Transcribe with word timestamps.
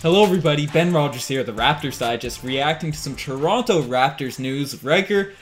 Hello, 0.00 0.22
everybody. 0.22 0.68
Ben 0.68 0.92
Rogers 0.92 1.26
here, 1.26 1.42
the 1.42 1.50
Raptors 1.50 1.98
Digest, 1.98 2.44
reacting 2.44 2.92
to 2.92 2.98
some 2.98 3.16
Toronto 3.16 3.82
Raptors 3.82 4.38
news. 4.38 4.84
Riker, 4.84 5.32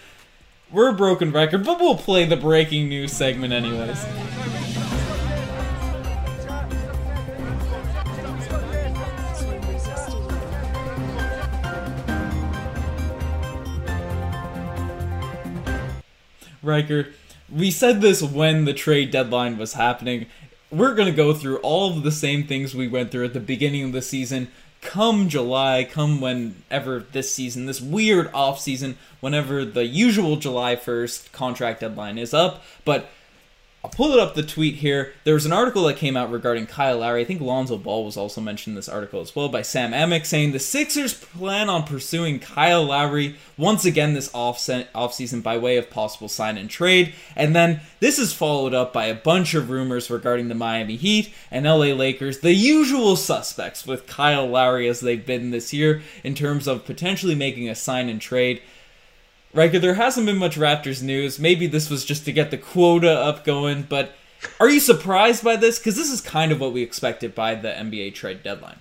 we're 0.73 0.89
a 0.89 0.95
broken 0.95 1.31
record, 1.31 1.63
but 1.63 1.79
we'll 1.79 1.95
play 1.95 2.25
the 2.25 2.39
breaking 2.39 2.89
news 2.89 3.13
segment 3.13 3.53
anyways. 3.53 4.03
Riker, 16.63 17.09
we 17.55 17.71
said 17.71 18.01
this 18.01 18.23
when 18.23 18.65
the 18.65 18.73
trade 18.73 19.11
deadline 19.11 19.59
was 19.59 19.75
happening. 19.75 20.25
We're 20.71 20.95
going 20.95 21.09
to 21.09 21.17
go 21.17 21.33
through 21.33 21.59
all 21.59 21.97
of 21.97 22.03
the 22.03 22.11
same 22.11 22.45
things 22.45 22.75
we 22.75 22.89
went 22.89 23.11
through 23.13 23.25
at 23.27 23.33
the 23.33 23.41
beginning 23.41 23.85
of 23.85 23.93
the 23.93 24.03
season. 24.03 24.49
Come 24.81 25.29
July, 25.29 25.87
come 25.89 26.21
whenever 26.21 27.01
this 27.13 27.33
season, 27.33 27.67
this 27.67 27.81
weird 27.81 28.31
off 28.35 28.61
season, 28.61 28.99
whenever 29.21 29.65
the 29.65 29.87
usual 29.87 30.37
July 30.37 30.77
1st 30.77 31.33
contract 31.33 31.81
deadline 31.81 32.19
is 32.19 32.35
up. 32.35 32.63
But 32.85 33.09
I'll 33.87 33.93
pull 33.93 34.15
it 34.15 34.19
up 34.19 34.35
the 34.35 34.43
tweet 34.43 34.75
here. 34.75 35.13
There 35.23 35.35
was 35.35 35.47
an 35.47 35.53
article 35.53 35.85
that 35.85 35.97
came 35.97 36.17
out 36.17 36.33
regarding 36.33 36.67
Kyle 36.67 36.99
Lowry. 36.99 37.21
I 37.21 37.25
think 37.25 37.41
Lonzo 37.41 37.79
Ball 37.79 38.05
was 38.05 38.17
also 38.17 38.41
mentioned 38.41 38.73
in 38.73 38.75
this 38.75 38.89
article 38.89 39.21
as 39.21 39.37
well 39.37 39.49
by 39.49 39.63
Sam 39.63 39.93
Amick 39.93 40.27
saying 40.27 40.51
the 40.51 40.59
Sixers 40.59 41.15
plan 41.15 41.69
on 41.69 41.85
pursuing 41.85 42.41
Kyle 42.41 42.83
Lowry 42.83 43.37
once 43.57 43.85
again 43.85 44.13
this 44.13 44.29
off 44.35 44.59
offseason 44.59 45.41
by 45.41 45.57
way 45.57 45.77
of 45.77 45.89
possible 45.89 46.29
sign 46.29 46.59
and 46.59 46.69
trade. 46.69 47.15
And 47.37 47.55
then 47.55 47.81
this 48.01 48.19
is 48.19 48.33
followed 48.33 48.75
up 48.75 48.93
by 48.93 49.07
a 49.07 49.15
bunch 49.15 49.55
of 49.55 49.71
rumors 49.71 50.11
regarding 50.11 50.49
the 50.49 50.57
Miami 50.57 50.97
Heat 50.97 51.33
and 51.53 51.65
LA 51.65 51.95
Lakers, 51.95 52.41
the 52.41 52.55
usual 52.55 53.15
suspects 53.15 53.87
with 53.87 54.09
Kyle 54.09 54.49
Lowry 54.49 54.89
as 54.89 54.99
they've 54.99 55.25
been 55.25 55.53
this 55.53 55.73
year 55.73 56.03
in 56.25 56.35
terms 56.35 56.67
of 56.67 56.85
potentially 56.85 57.37
making 57.37 57.69
a 57.69 57.77
sign 57.77 58.09
and 58.09 58.21
trade. 58.21 58.63
Riker, 59.57 59.79
there 59.79 59.95
hasn't 59.95 60.27
been 60.27 60.37
much 60.37 60.57
Raptors 60.57 61.03
news. 61.03 61.39
Maybe 61.39 61.67
this 61.67 61.89
was 61.89 62.05
just 62.05 62.25
to 62.27 62.33
get 62.33 62.51
the 62.51 62.59
quota 62.59 63.11
up 63.11 63.45
going, 63.45 63.83
but 63.83 64.13
are 64.61 64.69
you 64.69 64.81
surprised 64.81 65.43
by 65.43 65.57
this? 65.57 65.79
Because 65.79 65.97
this 65.97 66.11
is 66.11 66.21
kind 66.21 66.53
of 66.53 66.61
what 66.61 66.73
we 66.73 66.83
expected 66.83 67.35
by 67.35 67.55
the 67.55 67.69
NBA 67.69 68.15
trade 68.15 68.43
deadline. 68.43 68.79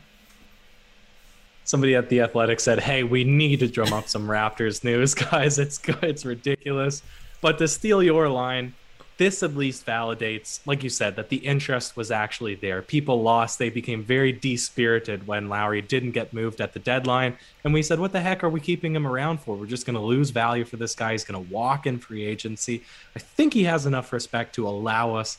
Somebody 1.63 1.95
at 1.95 2.09
the 2.09 2.21
Athletic 2.21 2.59
said, 2.59 2.81
"Hey, 2.81 3.03
we 3.03 3.23
need 3.23 3.61
to 3.61 3.67
drum 3.67 3.93
up 3.93 4.07
some 4.07 4.27
Raptors 4.27 4.83
news, 4.83 5.13
guys. 5.31 5.57
It's. 5.57 5.79
It's 6.01 6.25
ridiculous." 6.25 7.01
But 7.41 7.57
to 7.59 7.67
steal 7.67 8.03
your 8.03 8.27
line, 8.29 8.73
this 9.17 9.43
at 9.43 9.55
least 9.55 9.85
validates, 9.85 10.59
like 10.65 10.83
you 10.83 10.89
said, 10.89 11.15
that 11.15 11.29
the 11.29 11.37
interest 11.37 11.95
was 11.95 12.11
actually 12.11 12.55
there. 12.55 12.81
People 12.81 13.21
lost. 13.21 13.59
They 13.59 13.69
became 13.69 14.03
very 14.03 14.31
dispirited 14.31 15.25
when 15.25 15.47
Lowry 15.47 15.81
didn't 15.81 16.11
get 16.11 16.33
moved 16.33 16.59
at 16.59 16.73
the 16.73 16.79
deadline. 16.79 17.37
And 17.63 17.73
we 17.73 17.81
said, 17.81 17.99
what 17.99 18.11
the 18.11 18.19
heck 18.19 18.43
are 18.43 18.49
we 18.49 18.59
keeping 18.59 18.95
him 18.95 19.07
around 19.07 19.39
for? 19.39 19.55
We're 19.55 19.67
just 19.67 19.85
going 19.85 19.95
to 19.95 20.01
lose 20.01 20.31
value 20.31 20.65
for 20.65 20.75
this 20.75 20.95
guy. 20.95 21.13
He's 21.13 21.23
going 21.23 21.45
to 21.45 21.53
walk 21.53 21.87
in 21.87 21.97
free 21.97 22.25
agency. 22.25 22.83
I 23.15 23.19
think 23.19 23.53
he 23.53 23.63
has 23.63 23.85
enough 23.85 24.11
respect 24.11 24.53
to 24.55 24.67
allow 24.67 25.15
us 25.15 25.37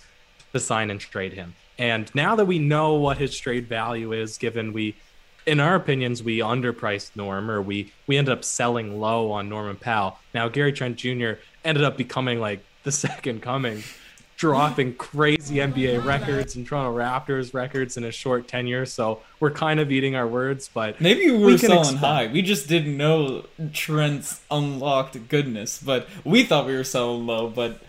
to 0.52 0.60
sign 0.60 0.90
and 0.90 0.98
trade 0.98 1.34
him. 1.34 1.54
And 1.78 2.10
now 2.14 2.34
that 2.36 2.46
we 2.46 2.58
know 2.58 2.94
what 2.94 3.18
his 3.18 3.38
trade 3.38 3.68
value 3.68 4.12
is, 4.12 4.38
given 4.38 4.72
we, 4.72 4.96
in 5.44 5.60
our 5.60 5.74
opinions, 5.74 6.22
we 6.22 6.38
underpriced 6.38 7.14
Norm 7.14 7.50
or 7.50 7.60
we 7.60 7.92
we 8.06 8.16
ended 8.16 8.32
up 8.32 8.44
selling 8.44 8.98
low 8.98 9.30
on 9.30 9.48
Norman 9.50 9.76
Powell. 9.76 10.18
Now 10.32 10.48
Gary 10.48 10.72
Trent 10.72 10.96
Jr. 10.96 11.32
ended 11.64 11.84
up 11.84 11.98
becoming 11.98 12.40
like 12.40 12.64
the 12.86 12.92
second 12.92 13.42
coming, 13.42 13.82
dropping 14.36 14.94
crazy 14.94 15.56
NBA 15.56 16.04
records 16.04 16.54
and 16.54 16.64
Toronto 16.64 16.96
Raptors 16.96 17.52
records 17.52 17.96
in 17.96 18.04
a 18.04 18.12
short 18.12 18.46
tenure. 18.46 18.86
So 18.86 19.22
we're 19.40 19.50
kind 19.50 19.80
of 19.80 19.90
eating 19.90 20.14
our 20.14 20.26
words, 20.26 20.70
but 20.72 21.00
maybe 21.00 21.28
we 21.32 21.36
were 21.36 21.46
we 21.46 21.58
selling 21.58 21.80
expect- 21.80 21.98
high. 21.98 22.26
We 22.28 22.42
just 22.42 22.68
didn't 22.68 22.96
know 22.96 23.44
Trent's 23.72 24.40
unlocked 24.52 25.28
goodness, 25.28 25.82
but 25.84 26.06
we 26.24 26.44
thought 26.44 26.66
we 26.66 26.76
were 26.76 26.84
selling 26.84 27.26
low. 27.26 27.48
But 27.48 27.82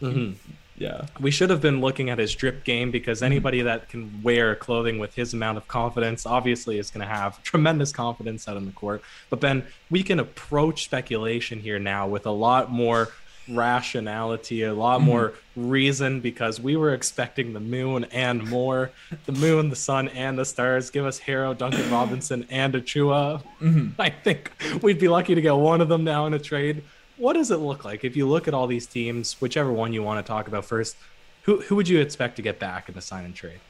mm-hmm. 0.00 0.34
yeah, 0.78 1.06
we 1.18 1.32
should 1.32 1.50
have 1.50 1.60
been 1.60 1.80
looking 1.80 2.08
at 2.08 2.20
his 2.20 2.32
drip 2.32 2.62
game 2.62 2.92
because 2.92 3.24
anybody 3.24 3.62
that 3.62 3.88
can 3.88 4.22
wear 4.22 4.54
clothing 4.54 5.00
with 5.00 5.16
his 5.16 5.34
amount 5.34 5.58
of 5.58 5.66
confidence 5.66 6.26
obviously 6.26 6.78
is 6.78 6.92
going 6.92 7.04
to 7.04 7.12
have 7.12 7.42
tremendous 7.52 7.90
confidence 7.90 8.46
out 8.46 8.56
on 8.56 8.66
the 8.66 8.72
court. 8.72 9.02
But 9.30 9.40
Ben, 9.40 9.66
we 9.90 10.04
can 10.04 10.20
approach 10.20 10.84
speculation 10.84 11.58
here 11.58 11.80
now 11.80 12.06
with 12.06 12.24
a 12.24 12.30
lot 12.30 12.70
more 12.70 13.08
rationality, 13.48 14.62
a 14.62 14.74
lot 14.74 14.98
mm-hmm. 14.98 15.06
more 15.06 15.34
reason 15.56 16.20
because 16.20 16.60
we 16.60 16.76
were 16.76 16.94
expecting 16.94 17.52
the 17.52 17.60
moon 17.60 18.04
and 18.12 18.48
more. 18.48 18.90
The 19.26 19.32
moon, 19.32 19.68
the 19.70 19.76
sun, 19.76 20.08
and 20.08 20.38
the 20.38 20.44
stars. 20.44 20.90
Give 20.90 21.04
us 21.04 21.20
Herro, 21.20 21.56
Duncan 21.56 21.90
Robinson, 21.92 22.46
and 22.50 22.74
Achiuwa. 22.74 23.42
Mm-hmm. 23.60 23.88
I 24.00 24.10
think 24.10 24.52
we'd 24.82 24.98
be 24.98 25.08
lucky 25.08 25.34
to 25.34 25.40
get 25.40 25.54
one 25.54 25.80
of 25.80 25.88
them 25.88 26.04
now 26.04 26.26
in 26.26 26.34
a 26.34 26.38
trade. 26.38 26.82
What 27.16 27.34
does 27.34 27.50
it 27.50 27.58
look 27.58 27.84
like 27.84 28.04
if 28.04 28.16
you 28.16 28.28
look 28.28 28.48
at 28.48 28.54
all 28.54 28.66
these 28.66 28.86
teams, 28.86 29.40
whichever 29.40 29.72
one 29.72 29.92
you 29.92 30.02
want 30.02 30.24
to 30.24 30.28
talk 30.28 30.48
about 30.48 30.64
first? 30.64 30.96
Who 31.42 31.60
who 31.62 31.76
would 31.76 31.88
you 31.88 32.00
expect 32.00 32.36
to 32.36 32.42
get 32.42 32.58
back 32.58 32.88
in 32.88 32.94
the 32.94 33.00
sign 33.00 33.24
and 33.24 33.34
trade? 33.34 33.60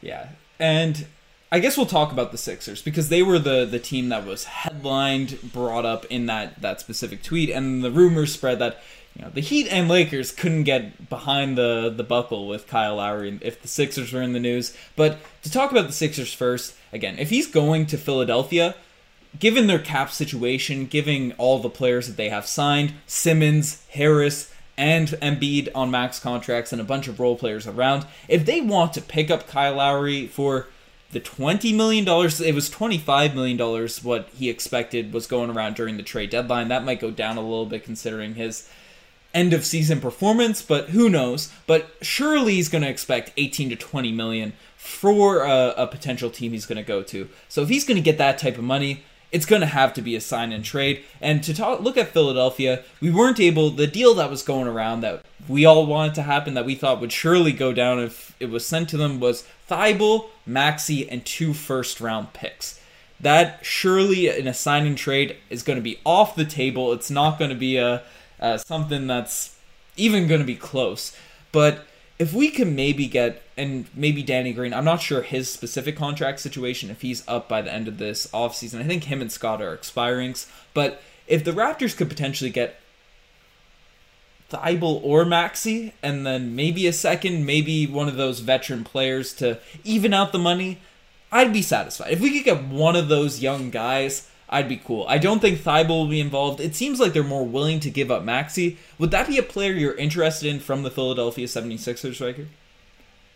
Yeah, 0.00 0.30
and 0.58 1.06
I 1.54 1.60
guess 1.60 1.76
we'll 1.76 1.86
talk 1.86 2.10
about 2.10 2.32
the 2.32 2.38
Sixers 2.38 2.82
because 2.82 3.08
they 3.10 3.22
were 3.22 3.38
the 3.38 3.64
the 3.64 3.78
team 3.78 4.08
that 4.08 4.26
was 4.26 4.44
headlined, 4.44 5.52
brought 5.52 5.86
up 5.86 6.04
in 6.06 6.26
that 6.26 6.60
that 6.62 6.80
specific 6.80 7.22
tweet, 7.22 7.48
and 7.48 7.84
the 7.84 7.92
rumors 7.92 8.32
spread 8.34 8.58
that 8.58 8.82
you 9.16 9.22
know, 9.22 9.30
the 9.30 9.40
Heat 9.40 9.68
and 9.68 9.88
Lakers 9.88 10.32
couldn't 10.32 10.64
get 10.64 11.08
behind 11.08 11.56
the 11.56 11.92
the 11.94 12.02
buckle 12.02 12.48
with 12.48 12.66
Kyle 12.66 12.96
Lowry 12.96 13.38
if 13.42 13.62
the 13.62 13.68
Sixers 13.68 14.12
were 14.12 14.22
in 14.22 14.32
the 14.32 14.40
news. 14.40 14.76
But 14.96 15.18
to 15.42 15.50
talk 15.50 15.70
about 15.70 15.86
the 15.86 15.92
Sixers 15.92 16.32
first, 16.32 16.74
again, 16.92 17.18
if 17.18 17.30
he's 17.30 17.46
going 17.46 17.86
to 17.86 17.96
Philadelphia, 17.96 18.74
given 19.38 19.66
their 19.66 19.78
cap 19.78 20.10
situation, 20.10 20.86
given 20.86 21.32
all 21.38 21.60
the 21.60 21.70
players 21.70 22.08
that 22.08 22.16
they 22.16 22.28
have 22.28 22.46
signed, 22.46 22.94
Simmons, 23.06 23.84
Harris, 23.90 24.52
and 24.76 25.08
Embiid 25.08 25.68
on 25.74 25.90
max 25.90 26.18
contracts 26.18 26.72
and 26.72 26.80
a 26.80 26.84
bunch 26.84 27.06
of 27.06 27.20
role 27.20 27.36
players 27.36 27.66
around, 27.66 28.06
if 28.28 28.44
they 28.44 28.60
want 28.60 28.92
to 28.94 29.00
pick 29.00 29.30
up 29.30 29.46
Kyle 29.46 29.76
Lowry 29.76 30.26
for 30.26 30.66
the 31.12 31.20
$20 31.20 31.72
million, 31.76 32.04
it 32.04 32.54
was 32.54 32.68
$25 32.68 33.34
million 33.34 33.88
what 34.02 34.28
he 34.34 34.50
expected 34.50 35.12
was 35.12 35.28
going 35.28 35.50
around 35.50 35.76
during 35.76 35.96
the 35.96 36.02
trade 36.02 36.30
deadline. 36.30 36.66
That 36.66 36.84
might 36.84 37.00
go 37.00 37.12
down 37.12 37.36
a 37.36 37.40
little 37.40 37.66
bit 37.66 37.84
considering 37.84 38.34
his 38.34 38.68
end 39.34 39.52
of 39.52 39.66
season 39.66 40.00
performance, 40.00 40.62
but 40.62 40.90
who 40.90 41.10
knows? 41.10 41.52
But 41.66 41.90
surely 42.00 42.54
he's 42.54 42.68
going 42.68 42.82
to 42.82 42.88
expect 42.88 43.32
18 43.36 43.70
to 43.70 43.76
20 43.76 44.12
million 44.12 44.52
for 44.76 45.42
a, 45.44 45.74
a 45.76 45.86
potential 45.86 46.30
team 46.30 46.52
he's 46.52 46.66
going 46.66 46.76
to 46.76 46.82
go 46.82 47.02
to. 47.02 47.28
So 47.48 47.62
if 47.62 47.68
he's 47.68 47.84
going 47.84 47.96
to 47.96 48.02
get 48.02 48.18
that 48.18 48.38
type 48.38 48.58
of 48.58 48.64
money, 48.64 49.02
it's 49.32 49.46
going 49.46 49.62
to 49.62 49.66
have 49.66 49.92
to 49.94 50.02
be 50.02 50.14
a 50.14 50.20
sign 50.20 50.52
and 50.52 50.64
trade. 50.64 51.02
And 51.20 51.42
to 51.42 51.52
talk, 51.52 51.80
look 51.80 51.96
at 51.96 52.10
Philadelphia, 52.10 52.84
we 53.00 53.10
weren't 53.10 53.40
able. 53.40 53.70
The 53.70 53.88
deal 53.88 54.14
that 54.14 54.30
was 54.30 54.42
going 54.42 54.68
around 54.68 55.00
that 55.00 55.24
we 55.48 55.64
all 55.64 55.86
wanted 55.86 56.14
to 56.14 56.22
happen, 56.22 56.54
that 56.54 56.64
we 56.64 56.76
thought 56.76 57.00
would 57.00 57.10
surely 57.10 57.50
go 57.50 57.72
down 57.72 57.98
if 57.98 58.36
it 58.38 58.48
was 58.48 58.64
sent 58.64 58.88
to 58.90 58.96
them, 58.96 59.18
was 59.18 59.44
Thybulle, 59.68 60.26
Maxey, 60.46 61.10
and 61.10 61.24
two 61.24 61.52
first 61.52 62.00
round 62.00 62.32
picks. 62.32 62.80
That 63.18 63.58
surely 63.62 64.28
in 64.28 64.46
a 64.46 64.54
sign 64.54 64.86
and 64.86 64.96
trade 64.96 65.36
is 65.50 65.62
going 65.62 65.78
to 65.78 65.82
be 65.82 65.98
off 66.04 66.36
the 66.36 66.44
table. 66.44 66.92
It's 66.92 67.10
not 67.10 67.38
going 67.38 67.50
to 67.50 67.56
be 67.56 67.76
a 67.76 68.02
uh, 68.40 68.56
something 68.58 69.06
that's 69.06 69.56
even 69.96 70.26
going 70.26 70.40
to 70.40 70.46
be 70.46 70.56
close. 70.56 71.16
But 71.52 71.86
if 72.18 72.32
we 72.32 72.50
can 72.50 72.74
maybe 72.74 73.06
get 73.06 73.42
and 73.56 73.86
maybe 73.94 74.22
Danny 74.22 74.52
Green, 74.52 74.74
I'm 74.74 74.84
not 74.84 75.02
sure 75.02 75.22
his 75.22 75.48
specific 75.48 75.96
contract 75.96 76.40
situation 76.40 76.90
if 76.90 77.02
he's 77.02 77.26
up 77.28 77.48
by 77.48 77.62
the 77.62 77.72
end 77.72 77.88
of 77.88 77.98
this 77.98 78.26
offseason. 78.28 78.80
I 78.80 78.84
think 78.84 79.04
him 79.04 79.20
and 79.20 79.30
Scott 79.30 79.62
are 79.62 79.74
expiring. 79.74 80.34
But 80.72 81.02
if 81.26 81.44
the 81.44 81.52
Raptors 81.52 81.96
could 81.96 82.08
potentially 82.08 82.50
get 82.50 82.80
Thybulle 84.50 85.00
or 85.02 85.24
Maxey 85.24 85.94
and 86.02 86.26
then 86.26 86.54
maybe 86.54 86.86
a 86.86 86.92
second, 86.92 87.46
maybe 87.46 87.86
one 87.86 88.08
of 88.08 88.16
those 88.16 88.40
veteran 88.40 88.84
players 88.84 89.32
to 89.34 89.58
even 89.82 90.14
out 90.14 90.32
the 90.32 90.38
money, 90.38 90.80
I'd 91.32 91.52
be 91.52 91.62
satisfied. 91.62 92.12
If 92.12 92.20
we 92.20 92.30
could 92.30 92.44
get 92.44 92.64
one 92.64 92.94
of 92.94 93.08
those 93.08 93.42
young 93.42 93.70
guys, 93.70 94.28
I'd 94.48 94.68
be 94.68 94.76
cool. 94.76 95.06
I 95.08 95.18
don't 95.18 95.40
think 95.40 95.58
Thybulle 95.58 95.88
will 95.88 96.06
be 96.06 96.20
involved. 96.20 96.60
It 96.60 96.74
seems 96.74 97.00
like 97.00 97.12
they're 97.12 97.24
more 97.24 97.46
willing 97.46 97.80
to 97.80 97.90
give 97.90 98.10
up 98.10 98.22
Maxey. 98.22 98.78
Would 98.98 99.10
that 99.10 99.26
be 99.26 99.38
a 99.38 99.42
player 99.42 99.72
you're 99.72 99.96
interested 99.96 100.48
in 100.48 100.60
from 100.60 100.82
the 100.82 100.90
Philadelphia 100.90 101.46
76ers, 101.46 102.24
Riker? 102.24 102.46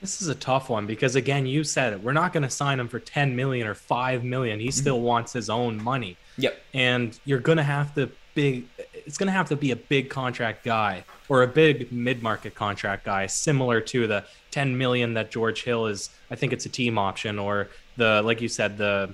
This 0.01 0.23
is 0.23 0.29
a 0.29 0.35
tough 0.35 0.71
one 0.71 0.87
because 0.87 1.17
again, 1.17 1.47
you 1.47 1.65
said 1.65 1.93
it. 1.93 2.03
We're 2.03 2.13
not 2.13 2.33
going 2.33 2.45
to 2.45 2.51
sign 2.51 2.79
him 2.79 2.87
for 2.89 3.01
10 3.01 3.35
million 3.35 3.67
or 3.67 3.75
5 3.75 4.23
million. 4.23 4.61
He 4.61 4.71
still 4.71 4.97
mm-hmm. 4.97 5.07
wants 5.07 5.33
his 5.33 5.51
own 5.51 5.83
money. 5.83 6.17
Yep. 6.37 6.57
And 6.73 7.19
you're 7.25 7.41
going 7.41 7.59
to 7.59 7.65
have 7.65 7.95
to 7.97 8.11
big 8.35 8.69
it's 8.93 9.19
going 9.19 9.27
to 9.27 9.33
have 9.33 9.49
to 9.49 9.57
be 9.57 9.73
a 9.73 9.77
big 9.77 10.11
contract 10.11 10.65
guy 10.65 11.03
or 11.29 11.43
a 11.43 11.49
big 11.49 11.91
mid-market 11.91 12.55
contract 12.55 13.05
guy 13.05 13.27
similar 13.27 13.81
to 13.81 14.07
the 14.07 14.25
10 14.53 14.79
million 14.79 15.15
that 15.15 15.33
George 15.33 15.65
Hill 15.65 15.87
is 15.87 16.11
I 16.31 16.37
think 16.37 16.53
it's 16.53 16.65
a 16.65 16.69
team 16.69 16.99
option 16.99 17.39
or 17.39 17.69
the 17.97 18.23
like 18.23 18.41
you 18.41 18.49
said 18.49 18.79
the 18.79 19.13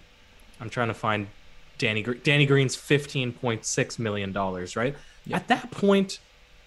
I'm 0.60 0.68
trying 0.68 0.88
to 0.88 0.94
find 0.94 1.28
Danny 1.78 2.02
Danny 2.02 2.46
Green's 2.46 2.76
fifteen 2.76 3.32
point 3.32 3.64
six 3.64 3.98
million 3.98 4.32
dollars, 4.32 4.76
right? 4.76 4.94
Yep. 5.26 5.36
At 5.40 5.48
that 5.48 5.70
point, 5.70 6.20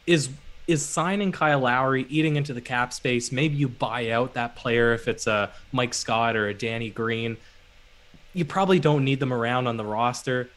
is 0.05 0.29
is 0.67 0.85
signing 0.85 1.31
Kyle 1.31 1.61
Lowry 1.61 2.05
eating 2.09 2.35
into 2.35 2.53
the 2.53 2.61
cap 2.61 2.91
space? 2.91 3.31
Maybe 3.31 3.55
you 3.55 3.69
buy 3.69 4.09
out 4.09 4.33
that 4.33 4.55
player 4.55 4.93
if 4.93 5.07
it's 5.07 5.25
a 5.25 5.49
Mike 5.71 5.93
Scott 5.93 6.35
or 6.35 6.47
a 6.47 6.53
Danny 6.53 6.89
Green. 6.89 7.37
you 8.33 8.45
probably 8.45 8.79
don't 8.79 9.03
need 9.03 9.19
them 9.19 9.33
around 9.33 9.67
on 9.67 9.77
the 9.77 9.85
roster. 9.85 10.49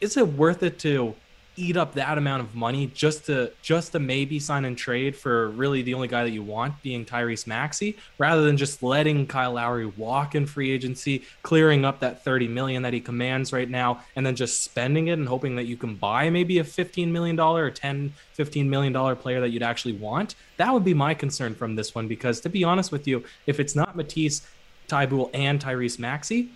Is 0.00 0.16
it 0.16 0.26
worth 0.26 0.62
it 0.62 0.78
to 0.80 1.14
eat 1.56 1.76
up 1.76 1.94
that 1.94 2.18
amount 2.18 2.42
of 2.42 2.54
money 2.54 2.86
just 2.94 3.26
to 3.26 3.52
just 3.62 3.92
to 3.92 3.98
maybe 3.98 4.38
sign 4.38 4.64
and 4.64 4.76
trade 4.76 5.14
for 5.14 5.48
really 5.50 5.82
the 5.82 5.94
only 5.94 6.08
guy 6.08 6.24
that 6.24 6.30
you 6.30 6.42
want 6.42 6.80
being 6.82 7.04
Tyrese 7.04 7.46
Maxey, 7.46 7.96
rather 8.18 8.42
than 8.42 8.56
just 8.56 8.82
letting 8.82 9.26
Kyle 9.26 9.52
Lowry 9.52 9.86
walk 9.86 10.34
in 10.34 10.46
free 10.46 10.70
agency, 10.70 11.24
clearing 11.42 11.84
up 11.84 12.00
that 12.00 12.24
30 12.24 12.48
million 12.48 12.82
that 12.82 12.92
he 12.92 13.00
commands 13.00 13.52
right 13.52 13.68
now, 13.68 14.02
and 14.16 14.24
then 14.24 14.36
just 14.36 14.62
spending 14.62 15.08
it 15.08 15.18
and 15.18 15.28
hoping 15.28 15.56
that 15.56 15.64
you 15.64 15.76
can 15.76 15.94
buy 15.94 16.30
maybe 16.30 16.58
a 16.58 16.64
15 16.64 17.12
million 17.12 17.36
dollar 17.36 17.64
or 17.64 17.70
10, 17.70 18.12
15 18.32 18.70
million 18.70 18.92
dollar 18.92 19.14
player 19.14 19.40
that 19.40 19.50
you'd 19.50 19.62
actually 19.62 19.94
want. 19.94 20.34
That 20.56 20.72
would 20.72 20.84
be 20.84 20.94
my 20.94 21.14
concern 21.14 21.54
from 21.54 21.76
this 21.76 21.94
one 21.94 22.08
because 22.08 22.40
to 22.40 22.48
be 22.48 22.64
honest 22.64 22.92
with 22.92 23.06
you, 23.06 23.24
if 23.46 23.60
it's 23.60 23.74
not 23.74 23.96
Matisse, 23.96 24.42
Thybulle, 24.88 25.30
and 25.34 25.60
Tyrese 25.60 25.98
Maxey, 25.98 26.50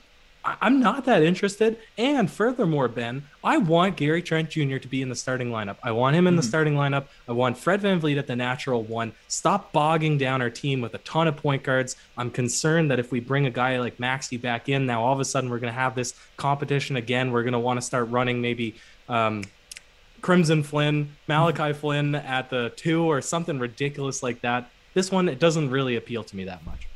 I'm 0.60 0.80
not 0.80 1.04
that 1.06 1.22
interested. 1.22 1.78
And 1.98 2.30
furthermore, 2.30 2.88
Ben, 2.88 3.24
I 3.42 3.58
want 3.58 3.96
Gary 3.96 4.22
Trent 4.22 4.50
Jr. 4.50 4.76
to 4.76 4.88
be 4.88 5.02
in 5.02 5.08
the 5.08 5.16
starting 5.16 5.50
lineup. 5.50 5.76
I 5.82 5.90
want 5.90 6.16
him 6.16 6.26
in 6.26 6.36
the 6.36 6.42
mm-hmm. 6.42 6.48
starting 6.48 6.74
lineup. 6.74 7.06
I 7.28 7.32
want 7.32 7.58
Fred 7.58 7.80
Van 7.80 8.00
VanVleet 8.00 8.18
at 8.18 8.26
the 8.26 8.36
natural 8.36 8.82
one. 8.82 9.12
Stop 9.28 9.72
bogging 9.72 10.18
down 10.18 10.42
our 10.42 10.50
team 10.50 10.80
with 10.80 10.94
a 10.94 10.98
ton 10.98 11.28
of 11.28 11.36
point 11.36 11.62
guards. 11.62 11.96
I'm 12.16 12.30
concerned 12.30 12.90
that 12.90 12.98
if 12.98 13.10
we 13.10 13.20
bring 13.20 13.46
a 13.46 13.50
guy 13.50 13.78
like 13.78 13.98
Maxey 13.98 14.36
back 14.36 14.68
in, 14.68 14.86
now 14.86 15.02
all 15.02 15.12
of 15.12 15.20
a 15.20 15.24
sudden 15.24 15.50
we're 15.50 15.58
going 15.58 15.72
to 15.72 15.78
have 15.78 15.94
this 15.94 16.14
competition 16.36 16.96
again. 16.96 17.32
We're 17.32 17.42
going 17.42 17.52
to 17.52 17.58
want 17.58 17.78
to 17.78 17.82
start 17.86 18.08
running 18.10 18.40
maybe 18.40 18.76
um, 19.08 19.44
Crimson 20.20 20.62
Flynn, 20.62 21.16
Malachi 21.28 21.58
mm-hmm. 21.58 21.80
Flynn 21.80 22.14
at 22.14 22.50
the 22.50 22.72
two 22.76 23.04
or 23.04 23.20
something 23.20 23.58
ridiculous 23.58 24.22
like 24.22 24.40
that. 24.42 24.70
This 24.94 25.10
one, 25.10 25.28
it 25.28 25.38
doesn't 25.38 25.70
really 25.70 25.96
appeal 25.96 26.24
to 26.24 26.36
me 26.36 26.44
that 26.44 26.64
much. 26.64 26.88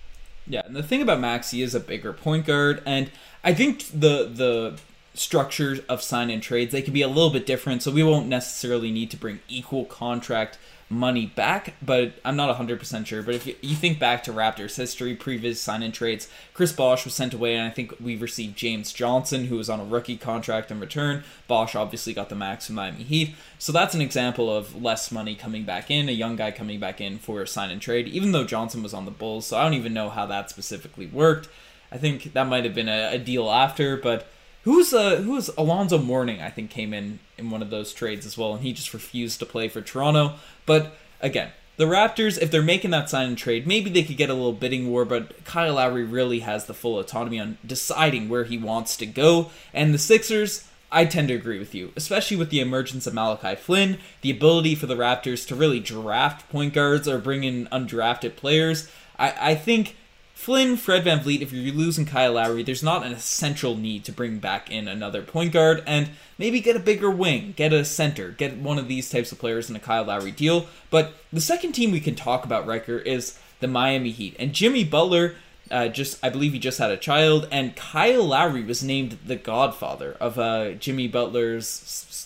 Yeah, 0.51 0.63
and 0.65 0.75
the 0.75 0.83
thing 0.83 1.01
about 1.01 1.21
Maxey 1.21 1.63
is 1.63 1.77
a 1.77 1.81
bigger 1.81 2.13
point 2.13 2.45
guard, 2.45 2.83
and 2.85 3.11
I 3.45 3.55
think 3.55 3.85
the 3.89 4.29
the 4.29 4.79
structures 5.15 5.81
of 5.89 6.03
sign 6.03 6.31
and 6.31 6.43
trades 6.43 6.73
they 6.73 6.83
can 6.83 6.93
be 6.93 7.03
a 7.03 7.09
little 7.09 7.31
bit 7.31 7.47
different, 7.47 7.83
so 7.83 7.93
we 7.93 8.03
won't 8.03 8.27
necessarily 8.27 8.91
need 8.91 9.11
to 9.13 9.17
bring 9.17 9.41
equal 9.49 9.85
contract 9.85 10.59
money 10.91 11.25
back, 11.25 11.75
but 11.81 12.15
I'm 12.25 12.35
not 12.35 12.55
100% 12.55 13.07
sure. 13.07 13.23
But 13.23 13.37
if 13.37 13.47
you, 13.47 13.55
you 13.61 13.77
think 13.77 14.01
back 14.01 14.25
to 14.25 14.33
Raptors 14.33 14.77
history, 14.77 15.15
previous 15.15 15.61
sign 15.61 15.85
and 15.85 15.95
trades, 15.95 16.29
Chris 16.53 16.73
Bosh 16.73 17.05
was 17.05 17.15
sent 17.15 17.33
away, 17.33 17.55
and 17.55 17.67
I 17.67 17.71
think 17.71 17.95
we 18.01 18.17
received 18.17 18.57
James 18.57 18.93
Johnson, 18.93 19.45
who 19.45 19.57
was 19.57 19.71
on 19.71 19.79
a 19.79 19.85
rookie 19.85 20.17
contract 20.17 20.71
in 20.71 20.81
return. 20.81 21.23
Bosh 21.47 21.77
obviously 21.77 22.13
got 22.13 22.29
the 22.29 22.35
max 22.35 22.67
from 22.67 22.75
Miami 22.75 23.05
Heat. 23.05 23.37
So 23.59 23.71
that's 23.71 23.95
an 23.95 24.01
example 24.01 24.55
of 24.55 24.83
less 24.83 25.13
money 25.13 25.37
coming 25.37 25.63
back 25.63 25.91
in, 25.91 26.09
a 26.09 26.13
young 26.13 26.35
guy 26.35 26.51
coming 26.51 26.81
back 26.81 27.01
in 27.01 27.19
for 27.19 27.41
a 27.41 27.47
sign 27.47 27.71
and 27.71 27.81
trade, 27.81 28.09
even 28.09 28.33
though 28.33 28.45
Johnson 28.45 28.83
was 28.83 28.93
on 28.93 29.05
the 29.05 29.11
Bulls. 29.13 29.47
So 29.47 29.57
I 29.57 29.63
don't 29.63 29.75
even 29.75 29.95
know 29.95 30.11
how 30.11 30.27
that 30.27 30.51
specifically 30.51 31.07
worked. 31.07 31.49
I 31.93 31.99
think 31.99 32.33
that 32.33 32.49
might 32.49 32.65
have 32.65 32.75
been 32.75 32.89
a, 32.89 33.13
a 33.13 33.19
deal 33.19 33.49
after, 33.49 33.97
but 33.97 34.27
Who's 34.65 34.93
uh 34.93 35.17
who's 35.17 35.49
Alonzo 35.57 35.99
Mourning? 35.99 36.41
I 36.41 36.51
think 36.51 36.71
came 36.71 36.93
in 36.93 37.19
in 37.39 37.51
one 37.51 37.63
of 37.63 37.71
those 37.71 37.95
trades 37.95 38.27
as 38.27 38.37
well, 38.37 38.55
and 38.55 38.63
he 38.63 38.73
just 38.73 38.93
refused 38.93 39.39
to 39.39 39.47
play 39.47 39.69
for 39.69 39.81
Toronto. 39.81 40.35
But 40.67 40.95
again, 41.21 41.53
the 41.79 41.87
Raptors, 41.87 42.41
if 42.41 42.51
they're 42.51 42.63
making 42.63 42.91
that 42.91 43.09
sign 43.09 43.29
and 43.29 43.39
trade, 43.39 43.67
maybe 43.67 43.89
they 43.89 44.03
could 44.03 44.19
get 44.19 44.29
a 44.29 44.35
little 44.35 44.53
bidding 44.53 44.91
war, 44.91 45.07
but 45.07 45.45
Kyle 45.47 45.75
Lowry 45.75 46.05
really 46.05 46.41
has 46.41 46.67
the 46.67 46.75
full 46.75 46.99
autonomy 46.99 47.41
on 47.41 47.57
deciding 47.65 48.29
where 48.29 48.45
he 48.45 48.59
wants 48.59 48.99
to 48.99 49.07
go. 49.07 49.51
And 49.73 49.95
the 49.95 49.99
Sixers, 49.99 50.69
I 50.93 51.07
tend 51.07 51.29
to 51.29 51.35
agree 51.35 51.59
with 51.59 51.75
you, 51.75 51.93
especially 51.97 52.37
with 52.37 52.51
the 52.51 52.61
emergence 52.61 53.07
of 53.07 53.15
Malachi 53.15 53.55
Flynn, 53.55 53.97
the 54.21 54.31
ability 54.31 54.75
for 54.75 54.85
the 54.85 54.95
Raptors 54.95 55.47
to 55.49 55.55
really 55.55 55.81
draft 55.81 56.51
point 56.51 56.75
guards 56.75 57.09
or 57.09 57.17
bring 57.19 57.45
in 57.45 57.67
undrafted 57.69 58.37
players. 58.37 58.91
I, 59.19 59.53
I 59.53 59.55
think 59.55 59.97
Flynn, 60.41 60.79
Fred 60.79 61.05
VanVleet, 61.05 61.43
if 61.43 61.53
you're 61.53 61.75
losing 61.75 62.07
Kyle 62.07 62.33
Lowry, 62.33 62.63
there's 62.63 62.83
not 62.83 63.05
an 63.05 63.13
essential 63.13 63.77
need 63.77 64.07
to 64.07 64.11
bring 64.13 64.39
back 64.39 64.71
in 64.71 64.89
another 64.89 65.21
point 65.21 65.53
guard 65.53 65.83
and 65.87 66.09
maybe 66.39 66.63
get 66.63 66.77
a 66.77 66.81
bigger 66.81 67.11
wing, 67.11 67.53
get 67.59 67.75
a 67.75 67.85
center, 67.85 68.31
get 68.31 68.57
one 68.57 68.79
of 68.79 68.89
these 68.89 69.11
types 69.11 69.33
of 69.33 69.39
players 69.39 69.69
in 69.69 69.77
a 69.77 69.79
Kyle 69.79 70.05
Lowry 70.05 70.31
deal. 70.31 70.67
But 70.89 71.13
the 71.31 71.43
second 71.43 71.73
team 71.73 71.91
we 71.91 72.01
can 72.01 72.15
talk 72.15 72.47
about, 72.47 72.67
Riker, 72.67 72.97
is 72.97 73.39
the 73.61 73.69
Miami 73.69 74.13
Heat. 74.13 74.35
And 74.39 74.55
Jimmy 74.55 74.83
Butler, 74.83 75.35
uh, 75.71 75.89
just 75.89 76.19
I 76.25 76.31
believe 76.31 76.55
he 76.55 76.59
just 76.59 76.79
had 76.79 76.91
a 76.91 76.97
child, 76.97 77.47
and 77.53 77.77
Kyle 77.77 78.25
Lowry 78.25 78.63
was 78.63 78.83
named 78.83 79.19
the 79.23 79.37
godfather 79.37 80.17
of 80.21 80.39
uh, 80.39 80.71
Jimmy 80.73 81.07
Butler's 81.07 81.67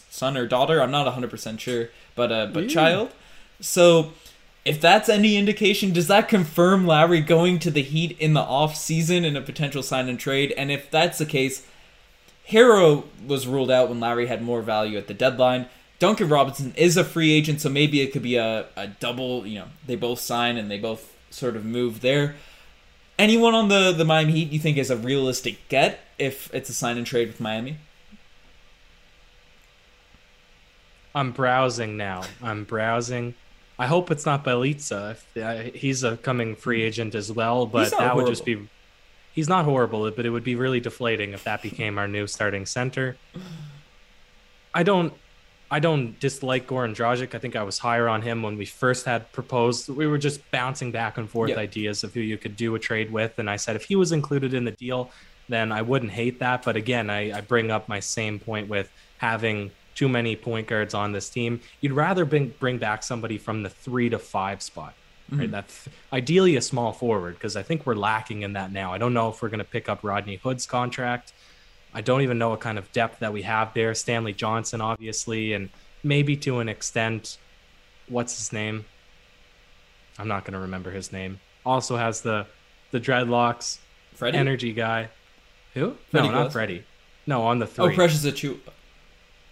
son 0.08 0.36
or 0.36 0.46
daughter. 0.46 0.80
I'm 0.80 0.92
not 0.92 1.12
100% 1.12 1.58
sure, 1.58 1.88
but 2.14 2.30
uh, 2.30 2.46
but 2.46 2.68
child. 2.68 3.10
So 3.58 4.12
if 4.64 4.80
that's 4.80 5.08
any 5.08 5.36
indication, 5.36 5.92
does 5.92 6.06
that 6.08 6.28
confirm 6.28 6.86
Lowry 6.86 7.20
going 7.20 7.58
to 7.60 7.70
the 7.70 7.82
Heat 7.82 8.16
in 8.18 8.32
the 8.32 8.40
off 8.40 8.76
season 8.76 9.24
in 9.24 9.36
a 9.36 9.42
potential 9.42 9.82
sign 9.82 10.08
and 10.08 10.18
trade? 10.18 10.52
And 10.56 10.70
if 10.70 10.90
that's 10.90 11.18
the 11.18 11.26
case, 11.26 11.66
Herro 12.48 13.04
was 13.26 13.46
ruled 13.46 13.70
out 13.70 13.88
when 13.88 14.00
Lowry 14.00 14.26
had 14.26 14.42
more 14.42 14.62
value 14.62 14.96
at 14.96 15.06
the 15.06 15.14
deadline. 15.14 15.66
Duncan 15.98 16.28
Robinson 16.28 16.72
is 16.76 16.96
a 16.96 17.04
free 17.04 17.32
agent, 17.32 17.60
so 17.60 17.68
maybe 17.68 18.00
it 18.00 18.12
could 18.12 18.22
be 18.22 18.36
a, 18.36 18.66
a 18.76 18.88
double, 18.88 19.46
you 19.46 19.58
know, 19.58 19.66
they 19.86 19.96
both 19.96 20.18
sign 20.18 20.56
and 20.56 20.70
they 20.70 20.78
both 20.78 21.14
sort 21.30 21.56
of 21.56 21.64
move 21.64 22.00
there. 22.00 22.34
Anyone 23.18 23.54
on 23.54 23.68
the, 23.68 23.92
the 23.92 24.04
Miami 24.04 24.32
Heat 24.32 24.50
you 24.50 24.58
think 24.58 24.76
is 24.76 24.90
a 24.90 24.96
realistic 24.96 25.68
get 25.68 26.00
if 26.18 26.52
it's 26.54 26.70
a 26.70 26.74
sign 26.74 26.96
and 26.96 27.06
trade 27.06 27.28
with 27.28 27.40
Miami? 27.40 27.76
I'm 31.14 31.30
browsing 31.30 31.96
now. 31.96 32.22
I'm 32.42 32.64
browsing. 32.64 33.34
I 33.78 33.86
hope 33.86 34.10
it's 34.10 34.24
not 34.24 34.44
Bjelica. 34.44 35.74
He's 35.74 36.04
a 36.04 36.16
coming 36.18 36.54
free 36.54 36.82
agent 36.82 37.14
as 37.14 37.32
well, 37.32 37.66
but 37.66 37.90
that 37.90 37.98
horrible. 37.98 38.16
would 38.22 38.28
just 38.28 38.44
be. 38.44 38.68
He's 39.32 39.48
not 39.48 39.64
horrible, 39.64 40.08
but 40.12 40.24
it 40.24 40.30
would 40.30 40.44
be 40.44 40.54
really 40.54 40.78
deflating 40.78 41.32
if 41.32 41.42
that 41.44 41.60
became 41.60 41.98
our 41.98 42.06
new 42.06 42.26
starting 42.26 42.66
center. 42.66 43.16
I 44.72 44.82
don't. 44.82 45.12
I 45.70 45.80
don't 45.80 46.20
dislike 46.20 46.68
Goran 46.68 46.94
Dragic. 46.94 47.34
I 47.34 47.38
think 47.38 47.56
I 47.56 47.64
was 47.64 47.78
higher 47.78 48.08
on 48.08 48.22
him 48.22 48.42
when 48.42 48.56
we 48.56 48.64
first 48.64 49.06
had 49.06 49.32
proposed. 49.32 49.88
We 49.88 50.06
were 50.06 50.18
just 50.18 50.48
bouncing 50.52 50.92
back 50.92 51.18
and 51.18 51.28
forth 51.28 51.56
ideas 51.56 52.04
of 52.04 52.14
who 52.14 52.20
you 52.20 52.38
could 52.38 52.54
do 52.54 52.74
a 52.76 52.78
trade 52.78 53.10
with, 53.10 53.38
and 53.38 53.50
I 53.50 53.56
said 53.56 53.74
if 53.74 53.84
he 53.84 53.96
was 53.96 54.12
included 54.12 54.54
in 54.54 54.64
the 54.64 54.70
deal, 54.70 55.10
then 55.48 55.72
I 55.72 55.82
wouldn't 55.82 56.12
hate 56.12 56.38
that. 56.38 56.62
But 56.62 56.76
again, 56.76 57.10
I, 57.10 57.38
I 57.38 57.40
bring 57.40 57.72
up 57.72 57.88
my 57.88 57.98
same 57.98 58.38
point 58.38 58.68
with 58.68 58.88
having 59.18 59.72
too 59.94 60.08
many 60.08 60.36
point 60.36 60.66
guards 60.66 60.94
on 60.94 61.12
this 61.12 61.28
team. 61.28 61.60
You'd 61.80 61.92
rather 61.92 62.24
bring 62.24 62.54
bring 62.58 62.78
back 62.78 63.02
somebody 63.02 63.38
from 63.38 63.62
the 63.62 63.70
three 63.70 64.08
to 64.10 64.18
five 64.18 64.62
spot. 64.62 64.94
Mm-hmm. 65.30 65.50
That's 65.50 65.88
ideally 66.12 66.56
a 66.56 66.60
small 66.60 66.92
forward 66.92 67.34
because 67.34 67.56
I 67.56 67.62
think 67.62 67.86
we're 67.86 67.94
lacking 67.94 68.42
in 68.42 68.52
that 68.54 68.72
now. 68.72 68.92
I 68.92 68.98
don't 68.98 69.14
know 69.14 69.30
if 69.30 69.40
we're 69.40 69.48
going 69.48 69.58
to 69.58 69.64
pick 69.64 69.88
up 69.88 70.00
Rodney 70.02 70.36
Hood's 70.36 70.66
contract. 70.66 71.32
I 71.94 72.00
don't 72.00 72.22
even 72.22 72.38
know 72.38 72.50
what 72.50 72.60
kind 72.60 72.76
of 72.76 72.90
depth 72.92 73.20
that 73.20 73.32
we 73.32 73.42
have 73.42 73.72
there. 73.72 73.94
Stanley 73.94 74.32
Johnson, 74.32 74.80
obviously, 74.80 75.52
and 75.52 75.70
maybe 76.02 76.36
to 76.38 76.58
an 76.58 76.68
extent, 76.68 77.38
what's 78.08 78.36
his 78.36 78.52
name? 78.52 78.84
I'm 80.18 80.28
not 80.28 80.44
going 80.44 80.54
to 80.54 80.58
remember 80.58 80.90
his 80.90 81.12
name. 81.12 81.40
Also 81.64 81.96
has 81.96 82.20
the 82.20 82.46
the 82.90 83.00
dreadlocks, 83.00 83.78
Freddie? 84.14 84.38
energy 84.38 84.72
guy. 84.72 85.08
Who? 85.74 85.96
Freddie 86.10 86.28
no, 86.28 86.34
not 86.34 86.52
Freddie. 86.52 86.84
No, 87.26 87.42
on 87.42 87.58
the 87.58 87.66
three. 87.66 87.92
Oh, 87.92 87.94
Precious 87.94 88.24
Achiuwa. 88.24 88.58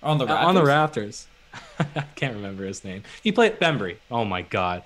On 0.03 0.19
the 0.19 0.27
Raptors? 0.27 0.31
Uh, 0.31 0.47
on 0.47 0.55
the 0.55 0.63
Raptors. 0.63 1.27
I 1.79 2.01
can't 2.15 2.35
remember 2.35 2.65
his 2.65 2.85
name. 2.85 3.03
He 3.23 3.33
played 3.33 3.59
Bembry. 3.61 3.97
Oh 4.11 4.25
my 4.25 4.43
god. 4.43 4.85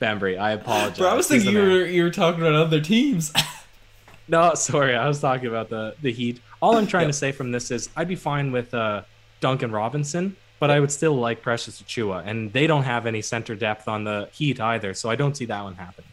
Bembry, 0.00 0.38
I 0.38 0.52
apologize. 0.52 0.98
Bro, 0.98 1.08
I 1.08 1.14
was 1.14 1.26
thinking 1.26 1.52
you 1.52 1.58
were 1.58 1.84
you 1.84 2.02
were 2.04 2.10
talking 2.10 2.40
about 2.40 2.54
other 2.54 2.80
teams. 2.80 3.32
no, 4.28 4.54
sorry, 4.54 4.94
I 4.94 5.08
was 5.08 5.20
talking 5.20 5.48
about 5.48 5.68
the 5.70 5.94
the 6.02 6.12
Heat. 6.12 6.40
All 6.60 6.76
I'm 6.76 6.86
trying 6.86 7.04
yep. 7.04 7.10
to 7.10 7.18
say 7.18 7.32
from 7.32 7.50
this 7.50 7.70
is 7.70 7.88
I'd 7.96 8.08
be 8.08 8.14
fine 8.14 8.52
with 8.52 8.72
uh, 8.74 9.02
Duncan 9.40 9.72
Robinson, 9.72 10.36
but 10.60 10.70
I 10.70 10.78
would 10.80 10.92
still 10.92 11.14
like 11.14 11.42
Precious 11.42 11.82
Achiuwa, 11.82 12.22
and 12.24 12.52
they 12.52 12.66
don't 12.66 12.84
have 12.84 13.06
any 13.06 13.22
center 13.22 13.54
depth 13.54 13.88
on 13.88 14.04
the 14.04 14.28
Heat 14.32 14.60
either, 14.60 14.94
so 14.94 15.10
I 15.10 15.16
don't 15.16 15.36
see 15.36 15.46
that 15.46 15.62
one 15.64 15.74
happening. 15.74 16.10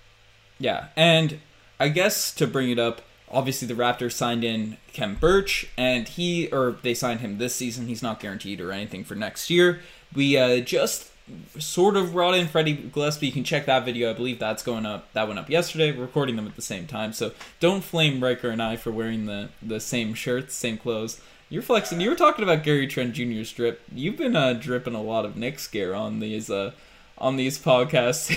Yeah, 0.57 0.87
and 0.95 1.39
I 1.79 1.89
guess 1.89 2.33
to 2.35 2.47
bring 2.47 2.71
it 2.71 2.79
up, 2.79 3.01
obviously 3.31 3.67
the 3.67 3.73
Raptors 3.73 4.13
signed 4.13 4.43
in 4.43 4.77
Khem 4.93 5.15
Birch, 5.15 5.67
and 5.77 6.07
he 6.07 6.47
or 6.47 6.77
they 6.81 6.93
signed 6.93 7.21
him 7.21 7.37
this 7.37 7.55
season. 7.55 7.87
He's 7.87 8.03
not 8.03 8.19
guaranteed 8.19 8.61
or 8.61 8.71
anything 8.71 9.03
for 9.03 9.15
next 9.15 9.49
year. 9.49 9.81
We 10.15 10.37
uh, 10.37 10.59
just 10.59 11.11
sort 11.59 11.97
of 11.97 12.13
brought 12.13 12.35
in 12.35 12.47
Freddie 12.47 12.73
Gillespie. 12.73 13.27
You 13.27 13.31
can 13.31 13.43
check 13.43 13.65
that 13.65 13.85
video. 13.85 14.11
I 14.11 14.13
believe 14.13 14.39
that's 14.39 14.63
going 14.63 14.85
up. 14.85 15.11
That 15.13 15.27
went 15.27 15.39
up 15.39 15.49
yesterday. 15.49 15.91
We're 15.91 16.03
recording 16.03 16.35
them 16.35 16.47
at 16.47 16.55
the 16.55 16.61
same 16.61 16.87
time, 16.87 17.13
so 17.13 17.31
don't 17.59 17.83
flame 17.83 18.23
Riker 18.23 18.49
and 18.49 18.61
I 18.61 18.75
for 18.75 18.91
wearing 18.91 19.25
the 19.25 19.49
the 19.61 19.79
same 19.79 20.13
shirts, 20.13 20.53
same 20.53 20.77
clothes. 20.77 21.19
You're 21.49 21.61
flexing. 21.61 22.01
You 22.01 22.09
were 22.09 22.15
talking 22.15 22.43
about 22.43 22.63
Gary 22.63 22.87
Trent 22.87 23.13
Jr. 23.13 23.43
strip. 23.43 23.81
You've 23.93 24.17
been 24.17 24.35
uh, 24.35 24.53
dripping 24.53 24.95
a 24.95 25.01
lot 25.01 25.25
of 25.25 25.35
Knicks 25.35 25.67
gear 25.67 25.93
on 25.93 26.19
these 26.19 26.49
uh, 26.49 26.71
on 27.17 27.35
these 27.35 27.59
podcasts. 27.59 28.35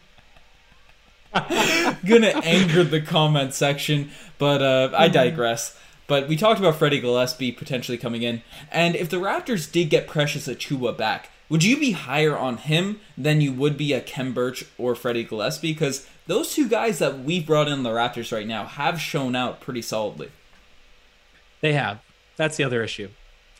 gonna 2.04 2.32
anger 2.42 2.84
the 2.84 3.00
comment 3.00 3.54
section, 3.54 4.10
but 4.38 4.62
uh, 4.62 4.90
I 4.94 5.06
mm-hmm. 5.06 5.14
digress. 5.14 5.78
But 6.06 6.26
we 6.26 6.36
talked 6.36 6.58
about 6.58 6.76
Freddie 6.76 7.00
Gillespie 7.00 7.52
potentially 7.52 7.96
coming 7.96 8.22
in, 8.22 8.42
and 8.70 8.96
if 8.96 9.08
the 9.08 9.18
Raptors 9.18 9.70
did 9.70 9.90
get 9.90 10.08
Precious 10.08 10.48
Achiuwa 10.48 10.96
back, 10.96 11.30
would 11.48 11.62
you 11.62 11.78
be 11.78 11.92
higher 11.92 12.36
on 12.36 12.56
him 12.56 13.00
than 13.16 13.40
you 13.40 13.52
would 13.52 13.76
be 13.76 13.92
a 13.92 14.00
Khem 14.00 14.32
Birch 14.32 14.64
or 14.78 14.94
Freddie 14.94 15.24
Gillespie? 15.24 15.72
Because 15.72 16.06
those 16.26 16.54
two 16.54 16.68
guys 16.68 16.98
that 17.00 17.20
we've 17.20 17.46
brought 17.46 17.68
in 17.68 17.82
the 17.82 17.90
Raptors 17.90 18.32
right 18.32 18.46
now 18.46 18.64
have 18.64 19.00
shown 19.00 19.36
out 19.36 19.60
pretty 19.60 19.82
solidly. 19.82 20.30
They 21.60 21.72
have. 21.74 22.00
That's 22.36 22.56
the 22.56 22.64
other 22.64 22.82
issue. 22.82 23.10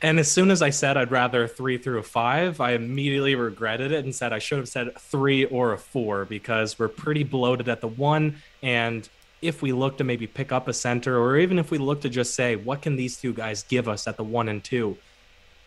And 0.03 0.19
as 0.19 0.31
soon 0.31 0.51
as 0.51 0.63
I 0.63 0.71
said 0.71 0.97
I'd 0.97 1.11
rather 1.11 1.45
a 1.45 1.49
three 1.49 1.77
through 1.77 1.99
a 1.99 2.03
five, 2.03 2.61
I 2.61 2.73
immediately 2.73 3.35
regretted 3.35 3.93
it 3.93 4.05
and 4.05 4.15
said 4.15 4.33
I 4.33 4.39
should 4.39 4.59
have 4.59 4.69
said 4.69 4.99
three 4.99 5.45
or 5.45 5.73
a 5.73 5.79
four 5.79 6.25
because 6.25 6.79
we're 6.79 6.89
pretty 6.89 7.23
bloated 7.23 7.69
at 7.69 7.81
the 7.81 7.89
one. 7.89 8.37
And 8.63 9.09
if 9.43 9.63
we 9.63 9.73
look 9.73 9.99
to 9.99 10.05
maybe 10.05 10.27
pick 10.27 10.53
up 10.53 10.69
a 10.69 10.73
center, 10.73 11.19
or 11.19 11.37
even 11.37 11.59
if 11.59 11.71
we 11.71 11.79
look 11.79 12.01
to 12.03 12.09
just 12.09 12.35
say, 12.35 12.57
what 12.57 12.83
can 12.83 12.97
these 12.97 13.17
two 13.19 13.33
guys 13.33 13.63
give 13.65 13.89
us 13.89 14.07
at 14.07 14.17
the 14.17 14.25
one 14.25 14.49
and 14.49 14.63
two 14.63 14.97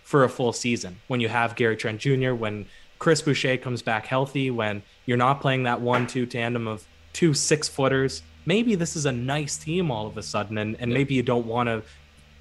for 0.04 0.24
a 0.24 0.30
full 0.30 0.54
season? 0.54 1.00
When 1.08 1.22
you 1.22 1.30
have 1.30 1.56
Gary 1.56 1.78
Trent 1.78 2.00
Jr., 2.00 2.34
when 2.34 2.66
Chris 3.00 3.22
Boucher 3.22 3.58
comes 3.58 3.82
back 3.82 4.06
healthy, 4.06 4.50
when 4.50 4.82
you're 5.06 5.18
not 5.18 5.42
playing 5.42 5.64
that 5.64 5.82
one 5.82 6.08
two 6.08 6.26
tandem 6.26 6.68
of 6.68 6.88
two 7.14 7.34
six 7.34 7.68
footers, 7.68 8.24
maybe 8.46 8.76
this 8.76 8.96
is 8.96 9.06
a 9.06 9.12
nice 9.12 9.58
team 9.58 9.92
all 9.92 10.08
of 10.08 10.18
a 10.18 10.24
sudden. 10.24 10.58
And, 10.58 10.76
and 10.80 10.92
maybe 10.92 11.14
you 11.14 11.24
don't 11.24 11.46
want 11.46 11.68
to 11.68 11.84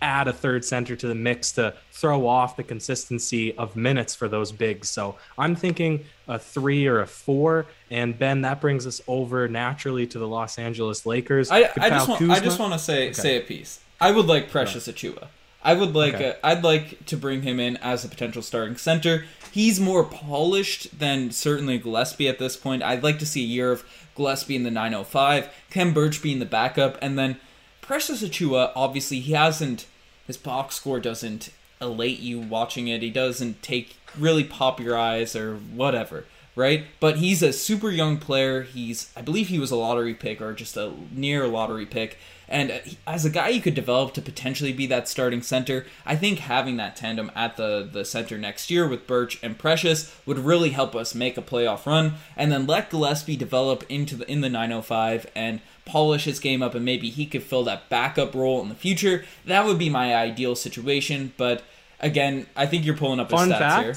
add 0.02 0.28
a 0.28 0.32
third 0.32 0.64
center 0.64 0.96
to 0.96 1.06
the 1.06 1.14
mix 1.14 1.52
to 1.52 1.74
throw 1.90 2.26
off 2.26 2.56
the 2.56 2.62
consistency 2.62 3.56
of 3.56 3.76
minutes 3.76 4.14
for 4.14 4.28
those 4.28 4.52
bigs. 4.52 4.90
So 4.90 5.16
I'm 5.38 5.54
thinking 5.54 6.04
a 6.28 6.38
three 6.38 6.86
or 6.86 7.00
a 7.00 7.06
four. 7.06 7.66
And 7.90 8.18
Ben, 8.18 8.42
that 8.42 8.60
brings 8.60 8.86
us 8.86 9.00
over 9.06 9.48
naturally 9.48 10.06
to 10.08 10.18
the 10.18 10.28
Los 10.28 10.58
Angeles 10.58 11.06
Lakers. 11.06 11.50
I, 11.50 11.70
I 11.80 11.90
just 11.90 12.08
want 12.08 12.30
I 12.30 12.40
just 12.40 12.58
want 12.58 12.72
to 12.72 12.78
say 12.78 13.04
okay. 13.06 13.12
say 13.12 13.36
a 13.38 13.40
piece. 13.40 13.80
I 14.00 14.10
would 14.10 14.26
like 14.26 14.50
Precious 14.50 14.88
right. 14.88 14.96
Achiuwa. 14.96 15.28
I 15.64 15.74
would 15.74 15.94
like 15.94 16.14
okay. 16.14 16.36
a, 16.42 16.46
I'd 16.46 16.64
like 16.64 17.06
to 17.06 17.16
bring 17.16 17.42
him 17.42 17.60
in 17.60 17.76
as 17.76 18.04
a 18.04 18.08
potential 18.08 18.42
starting 18.42 18.76
center. 18.76 19.24
He's 19.52 19.78
more 19.78 20.02
polished 20.02 20.98
than 20.98 21.30
certainly 21.30 21.78
Gillespie 21.78 22.28
at 22.28 22.38
this 22.38 22.56
point. 22.56 22.82
I'd 22.82 23.04
like 23.04 23.18
to 23.20 23.26
see 23.26 23.42
a 23.42 23.46
year 23.46 23.70
of 23.70 23.84
Gillespie 24.16 24.56
in 24.56 24.64
the 24.64 24.70
905, 24.70 25.48
Khem 25.70 25.94
Birch 25.94 26.20
being 26.20 26.40
the 26.40 26.46
backup, 26.46 26.98
and 27.00 27.18
then 27.18 27.38
Precious 27.80 28.22
Achiuwa. 28.22 28.72
Obviously, 28.74 29.20
he 29.20 29.32
hasn't 29.32 29.86
his 30.26 30.36
box 30.36 30.76
score 30.76 31.00
doesn't 31.00 31.50
elate 31.80 32.20
you 32.20 32.38
watching 32.38 32.88
it. 32.88 33.02
He 33.02 33.10
doesn't 33.10 33.62
take 33.62 33.96
really 34.18 34.44
pop 34.44 34.80
your 34.80 34.96
eyes 34.96 35.34
or 35.34 35.56
whatever, 35.56 36.24
right? 36.54 36.84
But 37.00 37.16
he's 37.16 37.42
a 37.42 37.52
super 37.52 37.90
young 37.90 38.18
player. 38.18 38.62
He's 38.62 39.12
I 39.16 39.22
believe 39.22 39.48
he 39.48 39.58
was 39.58 39.70
a 39.70 39.76
lottery 39.76 40.14
pick 40.14 40.40
or 40.40 40.52
just 40.52 40.76
a 40.76 40.92
near 41.10 41.46
lottery 41.48 41.86
pick. 41.86 42.18
And 42.48 42.82
as 43.06 43.24
a 43.24 43.30
guy 43.30 43.48
you 43.48 43.62
could 43.62 43.74
develop 43.74 44.12
to 44.14 44.22
potentially 44.22 44.74
be 44.74 44.86
that 44.86 45.08
starting 45.08 45.40
center, 45.40 45.86
I 46.04 46.16
think 46.16 46.40
having 46.40 46.76
that 46.76 46.96
tandem 46.96 47.32
at 47.34 47.56
the, 47.56 47.88
the 47.90 48.04
center 48.04 48.36
next 48.36 48.70
year 48.70 48.86
with 48.86 49.06
Birch 49.06 49.42
and 49.42 49.58
Precious 49.58 50.14
would 50.26 50.38
really 50.38 50.70
help 50.70 50.94
us 50.94 51.14
make 51.14 51.38
a 51.38 51.42
playoff 51.42 51.86
run. 51.86 52.14
And 52.36 52.52
then 52.52 52.66
let 52.66 52.90
Gillespie 52.90 53.36
develop 53.36 53.84
into 53.88 54.16
the 54.16 54.30
in 54.30 54.42
the 54.42 54.50
905 54.50 55.30
and 55.34 55.60
polish 55.84 56.24
his 56.24 56.38
game 56.38 56.62
up 56.62 56.74
and 56.74 56.84
maybe 56.84 57.10
he 57.10 57.26
could 57.26 57.42
fill 57.42 57.64
that 57.64 57.88
backup 57.88 58.34
role 58.34 58.60
in 58.62 58.68
the 58.68 58.74
future. 58.74 59.24
That 59.46 59.64
would 59.66 59.78
be 59.78 59.88
my 59.88 60.14
ideal 60.14 60.54
situation. 60.54 61.32
But 61.36 61.62
again, 62.00 62.46
I 62.56 62.66
think 62.66 62.84
you're 62.84 62.96
pulling 62.96 63.20
up 63.20 63.30
Fun 63.30 63.50
stats 63.50 63.58
fact, 63.58 63.84
here. 63.84 63.96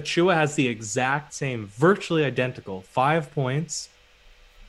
Achiuwa 0.00 0.34
has 0.34 0.54
the 0.54 0.68
exact 0.68 1.34
same, 1.34 1.66
virtually 1.66 2.24
identical, 2.24 2.82
five 2.82 3.32
points, 3.32 3.88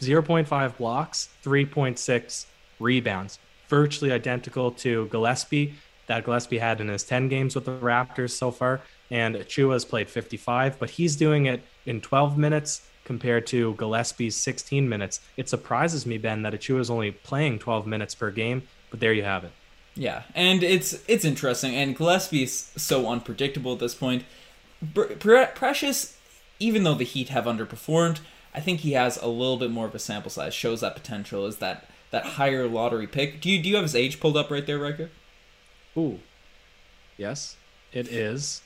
0.5 0.01 0.77
blocks, 0.77 1.29
3.6 1.43 2.45
rebounds, 2.79 3.39
virtually 3.69 4.11
identical 4.11 4.71
to 4.71 5.07
Gillespie 5.07 5.75
that 6.11 6.25
Gillespie 6.25 6.57
had 6.57 6.81
in 6.81 6.89
his 6.89 7.03
10 7.03 7.29
games 7.29 7.55
with 7.55 7.65
the 7.65 7.71
Raptors 7.71 8.31
so 8.31 8.51
far. 8.51 8.81
And 9.09 9.35
Achiuwa 9.35 9.73
has 9.73 9.85
played 9.85 10.09
55, 10.09 10.77
but 10.77 10.89
he's 10.89 11.15
doing 11.15 11.45
it 11.45 11.63
in 11.85 12.01
12 12.01 12.37
minutes 12.37 12.81
compared 13.11 13.45
to 13.45 13.73
Gillespie's 13.73 14.37
16 14.37 14.87
minutes. 14.87 15.19
It 15.35 15.49
surprises 15.49 16.05
me, 16.05 16.17
Ben, 16.17 16.43
that 16.43 16.53
Achiuwa 16.53 16.79
is 16.79 16.89
only 16.89 17.11
playing 17.11 17.59
12 17.59 17.85
minutes 17.85 18.15
per 18.15 18.31
game, 18.31 18.63
but 18.89 19.01
there 19.01 19.11
you 19.11 19.23
have 19.23 19.43
it. 19.43 19.51
Yeah, 19.95 20.23
and 20.33 20.63
it's 20.63 21.03
it's 21.09 21.25
interesting, 21.25 21.75
and 21.75 21.97
Gillespie's 21.97 22.71
so 22.77 23.09
unpredictable 23.09 23.73
at 23.73 23.79
this 23.79 23.93
point. 23.93 24.23
Precious, 24.93 26.17
even 26.57 26.83
though 26.83 26.93
the 26.93 27.03
Heat 27.03 27.27
have 27.27 27.43
underperformed, 27.43 28.21
I 28.55 28.61
think 28.61 28.79
he 28.79 28.93
has 28.93 29.17
a 29.17 29.27
little 29.27 29.57
bit 29.57 29.71
more 29.71 29.87
of 29.87 29.93
a 29.93 29.99
sample 29.99 30.31
size. 30.31 30.53
Shows 30.53 30.79
that 30.79 30.95
potential 30.95 31.45
is 31.45 31.57
that 31.57 31.89
that 32.11 32.23
higher 32.39 32.65
lottery 32.65 33.07
pick. 33.07 33.41
Do 33.41 33.49
you 33.49 33.61
do 33.61 33.67
you 33.67 33.75
have 33.75 33.83
his 33.83 33.95
age 33.95 34.21
pulled 34.21 34.37
up 34.37 34.49
right 34.49 34.65
there, 34.65 34.79
Riker? 34.79 35.09
Ooh, 35.97 36.19
yes, 37.17 37.57
it 37.91 38.07
is. 38.07 38.61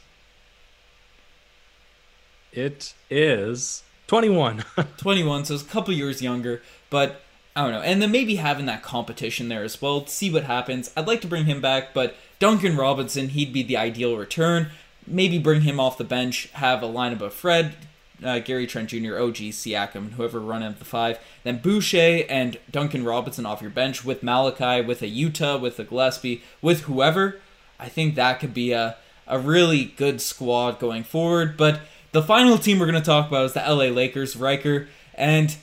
It 2.54 2.94
is 3.10 3.82
21. 4.08 4.64
21, 4.98 5.46
so 5.46 5.54
it's 5.56 5.64
a 5.64 5.68
couple 5.68 5.94
years 5.94 6.22
younger, 6.22 6.62
but 6.90 7.22
I 7.56 7.64
don't 7.64 7.72
know. 7.72 7.82
And 7.82 8.02
then 8.02 8.12
maybe 8.12 8.36
having 8.36 8.66
that 8.66 8.84
competition 8.84 9.48
there 9.48 9.64
as 9.64 9.82
well, 9.82 10.06
see 10.08 10.30
what 10.30 10.44
happens. 10.44 10.92
I'd 10.96 11.08
like 11.08 11.22
to 11.22 11.28
bring 11.28 11.46
him 11.46 11.62
back, 11.62 11.94
but 11.94 12.16
Duncan 12.38 12.76
Robinson, 12.76 13.30
he'd 13.30 13.54
be 13.54 13.64
the 13.64 13.78
ideal 13.78 14.18
return. 14.18 14.70
Maybe 15.08 15.40
bring 15.40 15.62
him 15.62 15.80
off 15.80 15.98
the 15.98 16.04
bench, 16.04 16.50
have 16.54 16.84
a 16.84 16.88
lineup 16.88 17.22
of 17.22 17.34
Fred, 17.34 17.76
uh, 18.24 18.40
Gary 18.40 18.68
Trent 18.68 18.90
Jr., 18.90 19.18
OG, 19.18 19.52
Siakam, 19.52 20.12
whoever 20.14 20.40
run 20.40 20.64
out 20.64 20.74
of 20.74 20.80
the 20.80 20.86
five. 20.86 21.20
Then 21.44 21.60
Boucher 21.60 22.26
and 22.30 22.58
Duncan 22.70 23.04
Robinson 23.04 23.46
off 23.46 23.62
your 23.62 23.72
bench 23.72 24.04
with 24.04 24.24
Malachi, 24.24 24.86
with 24.86 25.02
a 25.02 25.08
Yuta, 25.08 25.60
with 25.60 25.80
a 25.80 25.84
Gillespie, 25.84 26.44
with 26.62 26.82
whoever. 26.82 27.40
I 27.80 27.90
think 27.90 28.16
that 28.16 28.40
could 28.40 28.54
be 28.54 28.72
a, 28.72 28.98
a 29.28 29.40
really 29.40 29.86
good 29.86 30.22
squad 30.22 30.80
going 30.80 31.04
forward. 31.04 31.58
But 31.58 31.82
the 32.16 32.24
final 32.24 32.58
team 32.58 32.80
we're 32.80 32.86
going 32.86 32.96
to 32.96 33.06
talk 33.06 33.28
about 33.28 33.44
is 33.44 33.52
the 33.52 33.60
LA 33.60 33.94
Lakers, 33.94 34.38
Riker, 34.38 34.88
and 35.16 35.58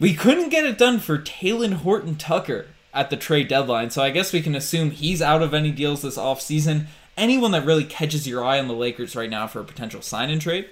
we 0.00 0.14
couldn't 0.14 0.48
get 0.48 0.64
it 0.64 0.78
done 0.78 0.98
for 0.98 1.18
Talen 1.18 1.74
Horton 1.74 2.16
Tucker 2.16 2.68
at 2.94 3.10
the 3.10 3.18
trade 3.18 3.48
deadline, 3.48 3.90
so 3.90 4.02
I 4.02 4.08
guess 4.08 4.32
we 4.32 4.40
can 4.40 4.54
assume 4.54 4.92
he's 4.92 5.20
out 5.20 5.42
of 5.42 5.52
any 5.52 5.70
deals 5.70 6.00
this 6.00 6.16
offseason. 6.16 6.86
Anyone 7.18 7.50
that 7.50 7.66
really 7.66 7.84
catches 7.84 8.26
your 8.26 8.42
eye 8.42 8.58
on 8.58 8.66
the 8.66 8.72
Lakers 8.72 9.14
right 9.14 9.28
now 9.28 9.46
for 9.46 9.60
a 9.60 9.64
potential 9.64 10.00
sign 10.00 10.30
and 10.30 10.40
trade? 10.40 10.70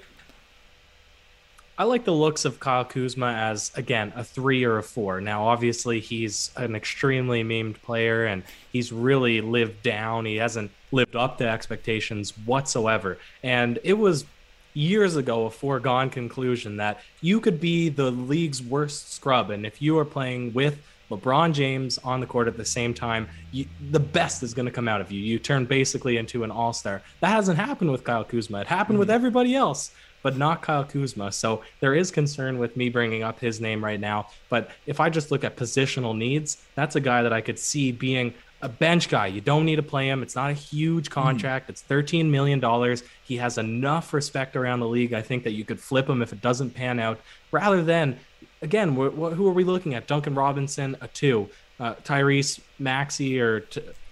I 1.77 1.85
like 1.85 2.05
the 2.05 2.13
looks 2.13 2.47
of 2.47 2.59
Kyle 2.59 2.87
Kuzma 2.87 3.33
as 3.33 3.71
again 3.75 4.15
a 4.17 4.25
three 4.25 4.65
or 4.65 4.79
a 4.79 4.83
four. 4.83 5.21
Now, 5.21 5.49
obviously, 5.49 6.01
he's 6.01 6.51
an 6.57 6.75
extremely 6.75 7.45
memed 7.45 7.83
player, 7.83 8.25
and 8.25 8.45
he's 8.73 8.93
really 8.93 9.43
lived 9.43 9.83
down. 9.83 10.25
He 10.25 10.37
hasn't 10.37 10.71
lived 10.91 11.17
up 11.17 11.37
to 11.39 11.49
expectations 11.49 12.33
whatsoever. 12.47 13.19
And 13.43 13.79
it 13.85 13.95
was 13.95 14.25
years 14.75 15.17
ago 15.17 15.47
a 15.47 15.51
foregone 15.51 16.11
conclusion 16.11 16.77
that 16.77 17.01
you 17.21 17.41
could 17.41 17.61
be 17.61 17.89
the 17.89 18.11
league's 18.11 18.63
worst 18.63 19.13
scrub. 19.13 19.51
And 19.51 19.67
if 19.67 19.83
you 19.83 19.99
are 19.99 20.05
playing 20.05 20.53
with 20.53 20.79
LeBron 21.11 21.53
James 21.53 21.99
on 21.99 22.21
the 22.21 22.27
court 22.27 22.49
at 22.49 22.57
the 22.57 22.65
same 22.65 22.95
time, 22.95 23.29
you, 23.51 23.67
the 23.91 24.01
best 24.01 24.43
is 24.43 24.55
going 24.55 24.67
to 24.67 24.73
come 24.73 24.89
out 24.89 25.01
of 25.01 25.13
you. 25.13 25.21
You 25.21 25.39
turn 25.39 25.67
basically 25.67 26.17
into 26.17 26.43
an 26.45 26.51
all 26.51 26.73
star. 26.73 27.03
That 27.21 27.29
hasn't 27.29 27.59
happened 27.59 27.93
with 27.93 28.05
Kyle 28.05 28.25
Kuzma. 28.25 28.61
It 28.61 28.67
happened 28.67 28.95
mm-hmm. 28.95 29.01
with 29.01 29.11
everybody 29.11 29.55
else, 29.55 29.93
but 30.23 30.37
not 30.37 30.63
Kyle 30.63 30.85
Kuzma. 30.85 31.31
So 31.33 31.63
there 31.81 31.95
is 31.95 32.11
concern 32.11 32.59
with 32.59 32.77
me 32.77 32.89
bringing 32.89 33.23
up 33.23 33.39
his 33.39 33.61
name 33.61 33.85
right 33.85 34.01
now. 34.01 34.29
But 34.49 34.71
if 34.87 35.01
I 35.01 35.11
just 35.11 35.31
look 35.31 35.45
at 35.45 35.57
positional 35.57 36.17
needs, 36.17 36.65
that's 36.75 36.97
a 36.97 37.01
guy 37.01 37.23
that 37.23 37.33
I 37.33 37.43
could 37.43 37.59
see 37.59 37.93
being 37.93 38.33
a 38.63 38.69
bench 38.69 39.09
guy. 39.09 39.27
You 39.27 39.41
don't 39.41 39.67
need 39.67 39.77
to 39.77 39.83
play 39.83 40.09
him. 40.09 40.23
It's 40.23 40.37
not 40.37 40.51
a 40.51 40.55
huge 40.55 41.09
hmm. 41.09 41.13
contract. 41.13 41.67
Mm. 41.67 41.71
It's 41.71 41.83
$13 41.83 42.31
million. 42.31 42.97
He 43.25 43.37
has 43.37 43.59
enough 43.59 44.15
respect 44.15 44.57
around 44.57 44.81
the 44.81 44.89
league, 44.89 45.13
I 45.13 45.21
think, 45.21 45.45
that 45.45 45.53
you 45.53 45.65
could 45.65 45.81
flip 45.81 46.09
him 46.09 46.23
if 46.23 46.33
it 46.33 46.41
doesn't 46.41 46.71
pan 46.71 46.99
out, 46.99 47.21
rather 47.51 47.83
than, 47.83 48.19
again, 48.63 48.95
who 48.95 49.47
are 49.47 49.53
we 49.53 49.65
looking 49.65 49.95
at? 49.95 50.07
Duncan 50.07 50.35
Robinson, 50.35 50.97
a 51.01 51.09
two. 51.09 51.49
Uh, 51.81 51.95
Tyrese 52.05 52.61
Maxey 52.79 53.41
or 53.41 53.65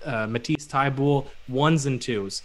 uh, 0.05 0.27
Matisse 0.27 0.67
Thybulle, 0.67 1.27
ones 1.49 1.87
and 1.87 2.03
twos. 2.03 2.43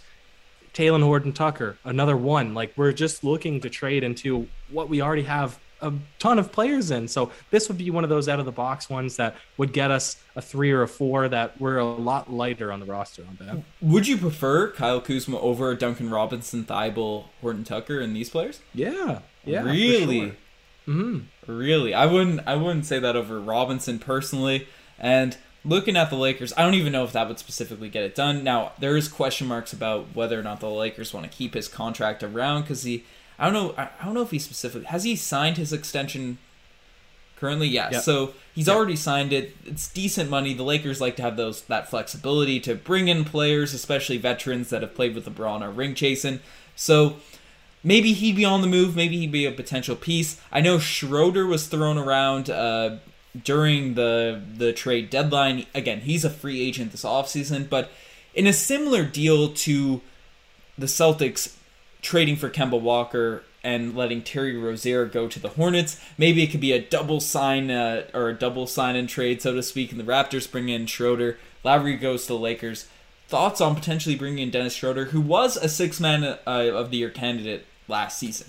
Talen 0.72 1.02
Horton 1.02 1.32
Tucker, 1.32 1.78
another 1.84 2.16
one. 2.16 2.54
Like, 2.54 2.72
we're 2.76 2.92
just 2.92 3.24
looking 3.24 3.60
to 3.62 3.70
trade 3.70 4.04
into 4.04 4.46
what 4.70 4.88
we 4.88 5.00
already 5.00 5.22
have 5.22 5.58
a 5.80 5.92
ton 6.18 6.38
of 6.38 6.52
players 6.52 6.90
in. 6.90 7.08
So 7.08 7.30
this 7.50 7.68
would 7.68 7.78
be 7.78 7.90
one 7.90 8.04
of 8.04 8.10
those 8.10 8.28
out 8.28 8.38
of 8.38 8.46
the 8.46 8.52
box 8.52 8.88
ones 8.88 9.16
that 9.16 9.36
would 9.56 9.72
get 9.72 9.90
us 9.90 10.16
a 10.34 10.42
three 10.42 10.70
or 10.70 10.82
a 10.82 10.88
four 10.88 11.28
that 11.28 11.60
were 11.60 11.78
a 11.78 11.84
lot 11.84 12.32
lighter 12.32 12.72
on 12.72 12.80
the 12.80 12.86
roster 12.86 13.24
on 13.28 13.36
that. 13.40 13.62
Would 13.80 14.08
you 14.08 14.16
prefer 14.16 14.70
Kyle 14.72 15.00
Kuzma 15.00 15.38
over 15.38 15.74
Duncan 15.74 16.10
Robinson, 16.10 16.64
Thybulle, 16.64 17.26
Horton 17.40 17.64
Tucker, 17.64 18.00
and 18.00 18.14
these 18.14 18.30
players? 18.30 18.60
Yeah, 18.74 19.20
yeah, 19.44 19.62
really. 19.62 20.20
Sure. 20.20 20.36
Mm-hmm. 20.88 21.52
Really, 21.52 21.94
I 21.94 22.06
wouldn't. 22.06 22.40
I 22.46 22.54
wouldn't 22.54 22.86
say 22.86 22.98
that 22.98 23.16
over 23.16 23.40
Robinson 23.40 23.98
personally. 23.98 24.68
And 24.98 25.36
looking 25.64 25.96
at 25.96 26.10
the 26.10 26.16
Lakers, 26.16 26.52
I 26.56 26.62
don't 26.62 26.74
even 26.74 26.92
know 26.92 27.04
if 27.04 27.12
that 27.12 27.28
would 27.28 27.38
specifically 27.38 27.88
get 27.88 28.04
it 28.04 28.14
done. 28.14 28.44
Now 28.44 28.72
there 28.78 28.96
is 28.96 29.08
question 29.08 29.46
marks 29.48 29.72
about 29.72 30.14
whether 30.14 30.38
or 30.38 30.42
not 30.42 30.60
the 30.60 30.70
Lakers 30.70 31.12
want 31.12 31.30
to 31.30 31.36
keep 31.36 31.54
his 31.54 31.68
contract 31.68 32.22
around 32.22 32.62
because 32.62 32.84
he 32.84 33.04
I 33.38 33.50
don't 33.50 33.54
know. 33.54 33.74
I 33.76 34.04
don't 34.04 34.14
know 34.14 34.22
if 34.22 34.30
he 34.30 34.38
specifically 34.38 34.86
has 34.86 35.04
he 35.04 35.16
signed 35.16 35.56
his 35.56 35.72
extension 35.72 36.38
currently. 37.36 37.68
Yeah, 37.68 37.90
yep. 37.92 38.02
so 38.02 38.34
he's 38.54 38.66
yep. 38.66 38.76
already 38.76 38.96
signed 38.96 39.32
it. 39.32 39.54
It's 39.64 39.88
decent 39.88 40.30
money. 40.30 40.54
The 40.54 40.62
Lakers 40.62 41.00
like 41.00 41.16
to 41.16 41.22
have 41.22 41.36
those 41.36 41.62
that 41.62 41.88
flexibility 41.90 42.58
to 42.60 42.74
bring 42.74 43.08
in 43.08 43.24
players, 43.24 43.74
especially 43.74 44.16
veterans 44.18 44.70
that 44.70 44.82
have 44.82 44.94
played 44.94 45.14
with 45.14 45.26
LeBron 45.26 45.62
or 45.62 45.70
ring 45.70 45.94
chasing. 45.94 46.40
So 46.74 47.16
maybe 47.84 48.12
he'd 48.12 48.36
be 48.36 48.44
on 48.44 48.62
the 48.62 48.66
move. 48.66 48.96
Maybe 48.96 49.18
he'd 49.18 49.32
be 49.32 49.46
a 49.46 49.52
potential 49.52 49.96
piece. 49.96 50.40
I 50.50 50.60
know 50.60 50.78
Schroeder 50.78 51.46
was 51.46 51.68
thrown 51.68 51.98
around 51.98 52.50
uh, 52.50 52.96
during 53.44 53.94
the 53.94 54.42
the 54.56 54.72
trade 54.72 55.10
deadline. 55.10 55.66
Again, 55.74 56.00
he's 56.00 56.24
a 56.24 56.30
free 56.30 56.60
agent 56.60 56.92
this 56.92 57.04
offseason, 57.04 57.68
but 57.68 57.90
in 58.34 58.46
a 58.46 58.52
similar 58.52 59.04
deal 59.04 59.52
to 59.52 60.00
the 60.78 60.86
Celtics 60.86 61.55
trading 62.06 62.36
for 62.36 62.48
Kemba 62.48 62.80
Walker 62.80 63.42
and 63.64 63.96
letting 63.96 64.22
Terry 64.22 64.56
Rozier 64.56 65.06
go 65.06 65.26
to 65.26 65.40
the 65.40 65.48
Hornets. 65.48 66.00
Maybe 66.16 66.44
it 66.44 66.52
could 66.52 66.60
be 66.60 66.70
a 66.70 66.80
double 66.80 67.18
sign 67.18 67.68
uh, 67.68 68.06
or 68.14 68.28
a 68.28 68.34
double 68.34 68.68
sign 68.68 68.94
and 68.94 69.08
trade, 69.08 69.42
so 69.42 69.52
to 69.52 69.62
speak, 69.62 69.90
and 69.90 69.98
the 69.98 70.04
Raptors 70.04 70.50
bring 70.50 70.68
in 70.68 70.86
Schroeder. 70.86 71.36
Lowry 71.64 71.96
goes 71.96 72.22
to 72.22 72.34
the 72.34 72.38
Lakers. 72.38 72.86
Thoughts 73.26 73.60
on 73.60 73.74
potentially 73.74 74.14
bringing 74.14 74.38
in 74.38 74.50
Dennis 74.50 74.72
Schroeder, 74.72 75.06
who 75.06 75.20
was 75.20 75.56
a 75.56 75.68
six 75.68 75.98
man 75.98 76.22
uh, 76.22 76.38
of 76.46 76.92
the 76.92 76.98
year 76.98 77.10
candidate 77.10 77.66
last 77.88 78.18
season? 78.18 78.46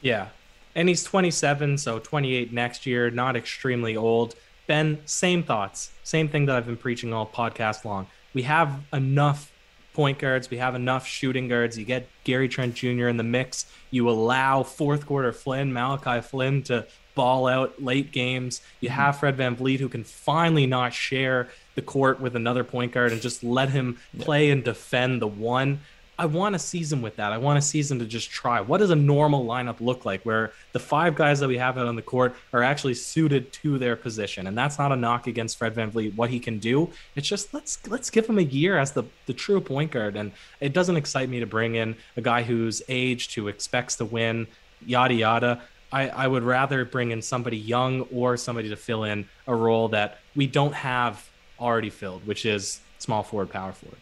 Yeah. 0.00 0.28
And 0.76 0.88
he's 0.88 1.02
27, 1.02 1.78
so 1.78 1.98
28 1.98 2.52
next 2.52 2.86
year, 2.86 3.10
not 3.10 3.34
extremely 3.34 3.96
old. 3.96 4.36
Ben, 4.68 4.98
same 5.06 5.42
thoughts. 5.42 5.90
Same 6.04 6.28
thing 6.28 6.46
that 6.46 6.54
I've 6.54 6.66
been 6.66 6.76
preaching 6.76 7.12
all 7.12 7.26
podcast 7.26 7.84
long. 7.84 8.06
We 8.32 8.42
have 8.42 8.82
enough 8.92 9.50
point 9.96 10.18
guards. 10.18 10.50
We 10.50 10.58
have 10.58 10.74
enough 10.74 11.06
shooting 11.06 11.48
guards. 11.48 11.78
You 11.78 11.86
get 11.86 12.06
Gary 12.22 12.48
Trent 12.48 12.74
Jr. 12.74 13.08
in 13.08 13.16
the 13.16 13.24
mix. 13.24 13.64
You 13.90 14.10
allow 14.10 14.62
fourth 14.62 15.06
quarter 15.06 15.32
Flynn, 15.32 15.72
Malachi 15.72 16.20
Flynn 16.20 16.62
to 16.64 16.86
ball 17.14 17.46
out 17.46 17.82
late 17.82 18.12
games. 18.12 18.60
You 18.80 18.90
mm-hmm. 18.90 19.00
have 19.00 19.18
Fred 19.18 19.38
VanVleet 19.38 19.80
who 19.80 19.88
can 19.88 20.04
finally 20.04 20.66
not 20.66 20.92
share 20.92 21.48
the 21.76 21.82
court 21.82 22.20
with 22.20 22.36
another 22.36 22.62
point 22.62 22.92
guard 22.92 23.10
and 23.10 23.22
just 23.22 23.42
let 23.42 23.70
him 23.70 23.98
play 24.18 24.50
and 24.50 24.62
defend 24.62 25.22
the 25.22 25.26
one. 25.26 25.80
I 26.18 26.26
want 26.26 26.54
a 26.54 26.58
season 26.58 27.02
with 27.02 27.16
that. 27.16 27.32
I 27.32 27.38
want 27.38 27.58
a 27.58 27.62
season 27.62 27.98
to 27.98 28.06
just 28.06 28.30
try. 28.30 28.60
What 28.60 28.78
does 28.78 28.90
a 28.90 28.96
normal 28.96 29.44
lineup 29.44 29.80
look 29.80 30.06
like 30.06 30.22
where 30.22 30.52
the 30.72 30.78
five 30.78 31.14
guys 31.14 31.40
that 31.40 31.48
we 31.48 31.58
have 31.58 31.76
out 31.76 31.86
on 31.86 31.94
the 31.94 32.02
court 32.02 32.34
are 32.54 32.62
actually 32.62 32.94
suited 32.94 33.52
to 33.54 33.78
their 33.78 33.96
position? 33.96 34.46
And 34.46 34.56
that's 34.56 34.78
not 34.78 34.92
a 34.92 34.96
knock 34.96 35.26
against 35.26 35.58
Fred 35.58 35.74
VanVleet, 35.74 36.16
what 36.16 36.30
he 36.30 36.40
can 36.40 36.58
do. 36.58 36.90
It's 37.16 37.28
just 37.28 37.52
let's 37.52 37.86
let's 37.88 38.08
give 38.08 38.26
him 38.26 38.38
a 38.38 38.42
year 38.42 38.78
as 38.78 38.92
the, 38.92 39.04
the 39.26 39.34
true 39.34 39.60
point 39.60 39.90
guard. 39.90 40.16
And 40.16 40.32
it 40.60 40.72
doesn't 40.72 40.96
excite 40.96 41.28
me 41.28 41.40
to 41.40 41.46
bring 41.46 41.74
in 41.74 41.96
a 42.16 42.22
guy 42.22 42.42
who's 42.42 42.82
aged, 42.88 43.34
who 43.34 43.48
expects 43.48 43.96
to 43.96 44.06
win, 44.06 44.46
yada 44.86 45.14
yada. 45.14 45.62
I, 45.92 46.08
I 46.08 46.26
would 46.26 46.42
rather 46.42 46.84
bring 46.84 47.10
in 47.10 47.22
somebody 47.22 47.58
young 47.58 48.02
or 48.12 48.36
somebody 48.36 48.70
to 48.70 48.76
fill 48.76 49.04
in 49.04 49.28
a 49.46 49.54
role 49.54 49.88
that 49.88 50.18
we 50.34 50.46
don't 50.46 50.74
have 50.74 51.28
already 51.60 51.90
filled, 51.90 52.26
which 52.26 52.44
is 52.44 52.80
small 52.98 53.22
forward, 53.22 53.50
power 53.50 53.72
forward. 53.72 53.98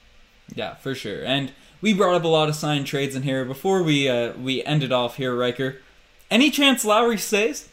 Yeah, 0.54 0.74
for 0.74 0.94
sure. 0.94 1.24
And 1.24 1.52
we 1.84 1.92
brought 1.92 2.14
up 2.14 2.24
a 2.24 2.28
lot 2.28 2.48
of 2.48 2.54
signed 2.54 2.86
trades 2.86 3.14
in 3.14 3.24
here 3.24 3.44
before 3.44 3.82
we 3.82 4.08
uh, 4.08 4.32
we 4.38 4.64
ended 4.64 4.90
off 4.90 5.16
here, 5.16 5.36
Riker. 5.36 5.82
Any 6.30 6.50
chance 6.50 6.82
Lowry 6.82 7.18
stays? 7.18 7.68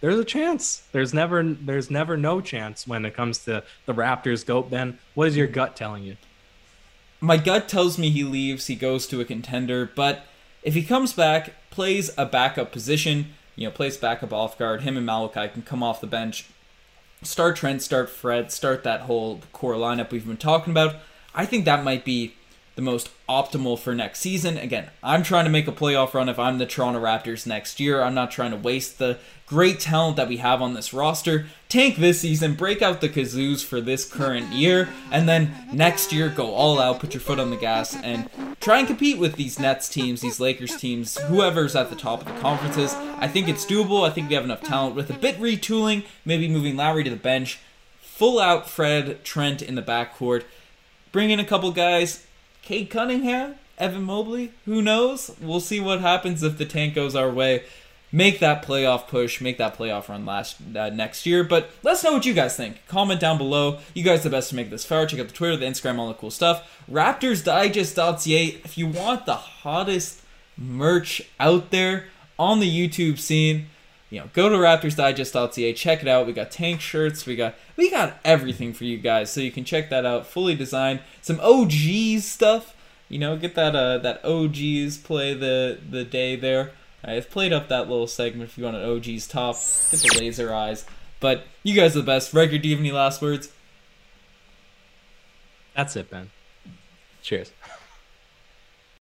There's 0.00 0.16
a 0.16 0.24
chance. 0.24 0.84
There's 0.92 1.12
never 1.12 1.42
there's 1.42 1.90
never 1.90 2.16
no 2.16 2.40
chance 2.40 2.86
when 2.86 3.04
it 3.04 3.14
comes 3.14 3.38
to 3.46 3.64
the 3.84 3.92
Raptors 3.92 4.46
goat 4.46 4.70
Ben. 4.70 5.00
What 5.14 5.26
is 5.26 5.36
your 5.36 5.48
gut 5.48 5.74
telling 5.74 6.04
you? 6.04 6.18
My 7.20 7.36
gut 7.36 7.68
tells 7.68 7.98
me 7.98 8.10
he 8.10 8.22
leaves, 8.22 8.68
he 8.68 8.76
goes 8.76 9.08
to 9.08 9.20
a 9.20 9.24
contender, 9.24 9.90
but 9.92 10.24
if 10.62 10.74
he 10.74 10.84
comes 10.84 11.12
back, 11.12 11.54
plays 11.70 12.12
a 12.16 12.26
backup 12.26 12.70
position, 12.70 13.34
you 13.56 13.66
know, 13.66 13.72
plays 13.72 13.96
backup 13.96 14.32
off 14.32 14.56
guard, 14.56 14.82
him 14.82 14.96
and 14.96 15.04
Malachi 15.04 15.48
can 15.48 15.62
come 15.62 15.82
off 15.82 16.00
the 16.00 16.06
bench, 16.06 16.46
start 17.22 17.56
Trent, 17.56 17.82
start 17.82 18.08
Fred, 18.08 18.52
start 18.52 18.84
that 18.84 19.00
whole 19.02 19.40
core 19.52 19.74
lineup 19.74 20.12
we've 20.12 20.28
been 20.28 20.36
talking 20.36 20.70
about. 20.70 20.94
I 21.34 21.46
think 21.46 21.64
that 21.64 21.84
might 21.84 22.04
be 22.04 22.34
the 22.76 22.82
most 22.82 23.10
optimal 23.28 23.78
for 23.78 23.94
next 23.94 24.20
season. 24.20 24.56
Again, 24.56 24.88
I'm 25.02 25.22
trying 25.22 25.44
to 25.44 25.50
make 25.50 25.68
a 25.68 25.72
playoff 25.72 26.14
run 26.14 26.28
if 26.28 26.38
I'm 26.38 26.58
the 26.58 26.66
Toronto 26.66 27.00
Raptors 27.00 27.46
next 27.46 27.78
year. 27.78 28.02
I'm 28.02 28.14
not 28.14 28.30
trying 28.30 28.52
to 28.52 28.56
waste 28.56 28.98
the 28.98 29.18
great 29.46 29.80
talent 29.80 30.16
that 30.16 30.28
we 30.28 30.38
have 30.38 30.62
on 30.62 30.74
this 30.74 30.94
roster. 30.94 31.46
Tank 31.68 31.96
this 31.96 32.20
season, 32.20 32.54
break 32.54 32.80
out 32.80 33.00
the 33.00 33.08
kazoos 33.08 33.64
for 33.64 33.80
this 33.80 34.10
current 34.10 34.52
year, 34.52 34.88
and 35.10 35.28
then 35.28 35.52
next 35.72 36.12
year 36.12 36.28
go 36.28 36.54
all 36.54 36.80
out, 36.80 37.00
put 37.00 37.12
your 37.12 37.20
foot 37.20 37.38
on 37.38 37.50
the 37.50 37.56
gas, 37.56 37.94
and 37.96 38.30
try 38.60 38.78
and 38.78 38.86
compete 38.86 39.18
with 39.18 39.34
these 39.34 39.58
Nets 39.58 39.88
teams, 39.88 40.20
these 40.20 40.40
Lakers 40.40 40.76
teams, 40.76 41.18
whoever's 41.18 41.76
at 41.76 41.90
the 41.90 41.96
top 41.96 42.22
of 42.22 42.28
the 42.28 42.40
conferences. 42.40 42.94
I 42.94 43.28
think 43.28 43.48
it's 43.48 43.66
doable. 43.66 44.08
I 44.08 44.10
think 44.10 44.28
we 44.28 44.36
have 44.36 44.44
enough 44.44 44.62
talent 44.62 44.96
with 44.96 45.10
a 45.10 45.14
bit 45.14 45.38
retooling, 45.38 46.04
maybe 46.24 46.48
moving 46.48 46.76
Lowry 46.76 47.04
to 47.04 47.10
the 47.10 47.16
bench, 47.16 47.58
full 48.00 48.38
out 48.38 48.70
Fred 48.70 49.22
Trent 49.22 49.60
in 49.60 49.74
the 49.74 49.82
backcourt 49.82 50.44
Bring 51.12 51.30
in 51.30 51.40
a 51.40 51.44
couple 51.44 51.72
guys. 51.72 52.26
Cade 52.62 52.90
Cunningham, 52.90 53.56
Evan 53.78 54.02
Mobley, 54.02 54.52
who 54.64 54.82
knows? 54.82 55.34
We'll 55.40 55.60
see 55.60 55.80
what 55.80 56.00
happens 56.00 56.42
if 56.42 56.58
the 56.58 56.66
tank 56.66 56.94
goes 56.94 57.16
our 57.16 57.30
way. 57.30 57.64
Make 58.12 58.40
that 58.40 58.64
playoff 58.64 59.06
push, 59.06 59.40
make 59.40 59.56
that 59.58 59.78
playoff 59.78 60.08
run 60.08 60.26
last 60.26 60.56
uh, 60.76 60.90
next 60.90 61.26
year. 61.26 61.44
But 61.44 61.70
let 61.82 61.92
us 61.92 62.04
know 62.04 62.12
what 62.12 62.26
you 62.26 62.34
guys 62.34 62.56
think. 62.56 62.84
Comment 62.88 63.20
down 63.20 63.38
below. 63.38 63.78
You 63.94 64.02
guys 64.02 64.24
the 64.24 64.30
best 64.30 64.50
to 64.50 64.56
make 64.56 64.68
this 64.68 64.84
far. 64.84 65.06
Check 65.06 65.20
out 65.20 65.28
the 65.28 65.34
Twitter, 65.34 65.56
the 65.56 65.66
Instagram, 65.66 65.98
all 65.98 66.08
the 66.08 66.14
cool 66.14 66.32
stuff. 66.32 66.82
RaptorsDigest.ca. 66.90 68.44
If 68.64 68.76
you 68.76 68.88
want 68.88 69.26
the 69.26 69.36
hottest 69.36 70.22
merch 70.56 71.22
out 71.38 71.70
there 71.70 72.06
on 72.36 72.58
the 72.58 72.88
YouTube 72.88 73.18
scene, 73.18 73.66
you 74.10 74.18
know, 74.18 74.28
go 74.32 74.48
to 74.48 74.56
raptorsdigest.ca, 74.56 75.72
check 75.72 76.02
it 76.02 76.08
out. 76.08 76.26
We 76.26 76.32
got 76.32 76.50
tank 76.50 76.80
shirts, 76.80 77.26
we 77.26 77.36
got 77.36 77.54
we 77.76 77.90
got 77.90 78.18
everything 78.24 78.72
for 78.72 78.84
you 78.84 78.98
guys, 78.98 79.32
so 79.32 79.40
you 79.40 79.52
can 79.52 79.64
check 79.64 79.88
that 79.90 80.04
out. 80.04 80.26
Fully 80.26 80.54
designed, 80.54 81.00
some 81.22 81.40
OGs 81.40 82.24
stuff. 82.24 82.74
You 83.08 83.18
know, 83.18 83.36
get 83.36 83.54
that 83.54 83.74
uh 83.74 83.98
that 83.98 84.24
OGs 84.24 84.98
play 84.98 85.32
the 85.32 85.78
the 85.88 86.04
day 86.04 86.36
there. 86.36 86.72
I've 87.02 87.30
played 87.30 87.52
up 87.52 87.68
that 87.68 87.88
little 87.88 88.06
segment 88.06 88.50
if 88.50 88.58
you 88.58 88.64
want 88.64 88.76
an 88.76 88.84
OG's 88.84 89.26
top. 89.26 89.56
Get 89.90 90.00
the 90.00 90.18
laser 90.18 90.52
eyes. 90.52 90.84
But 91.18 91.44
you 91.62 91.74
guys 91.74 91.96
are 91.96 92.00
the 92.00 92.06
best. 92.06 92.34
Record, 92.34 92.62
do 92.62 92.68
you 92.68 92.74
have 92.74 92.82
any 92.82 92.92
last 92.92 93.22
words? 93.22 93.50
That's 95.74 95.96
it, 95.96 96.10
Ben. 96.10 96.30
Cheers. 97.22 97.52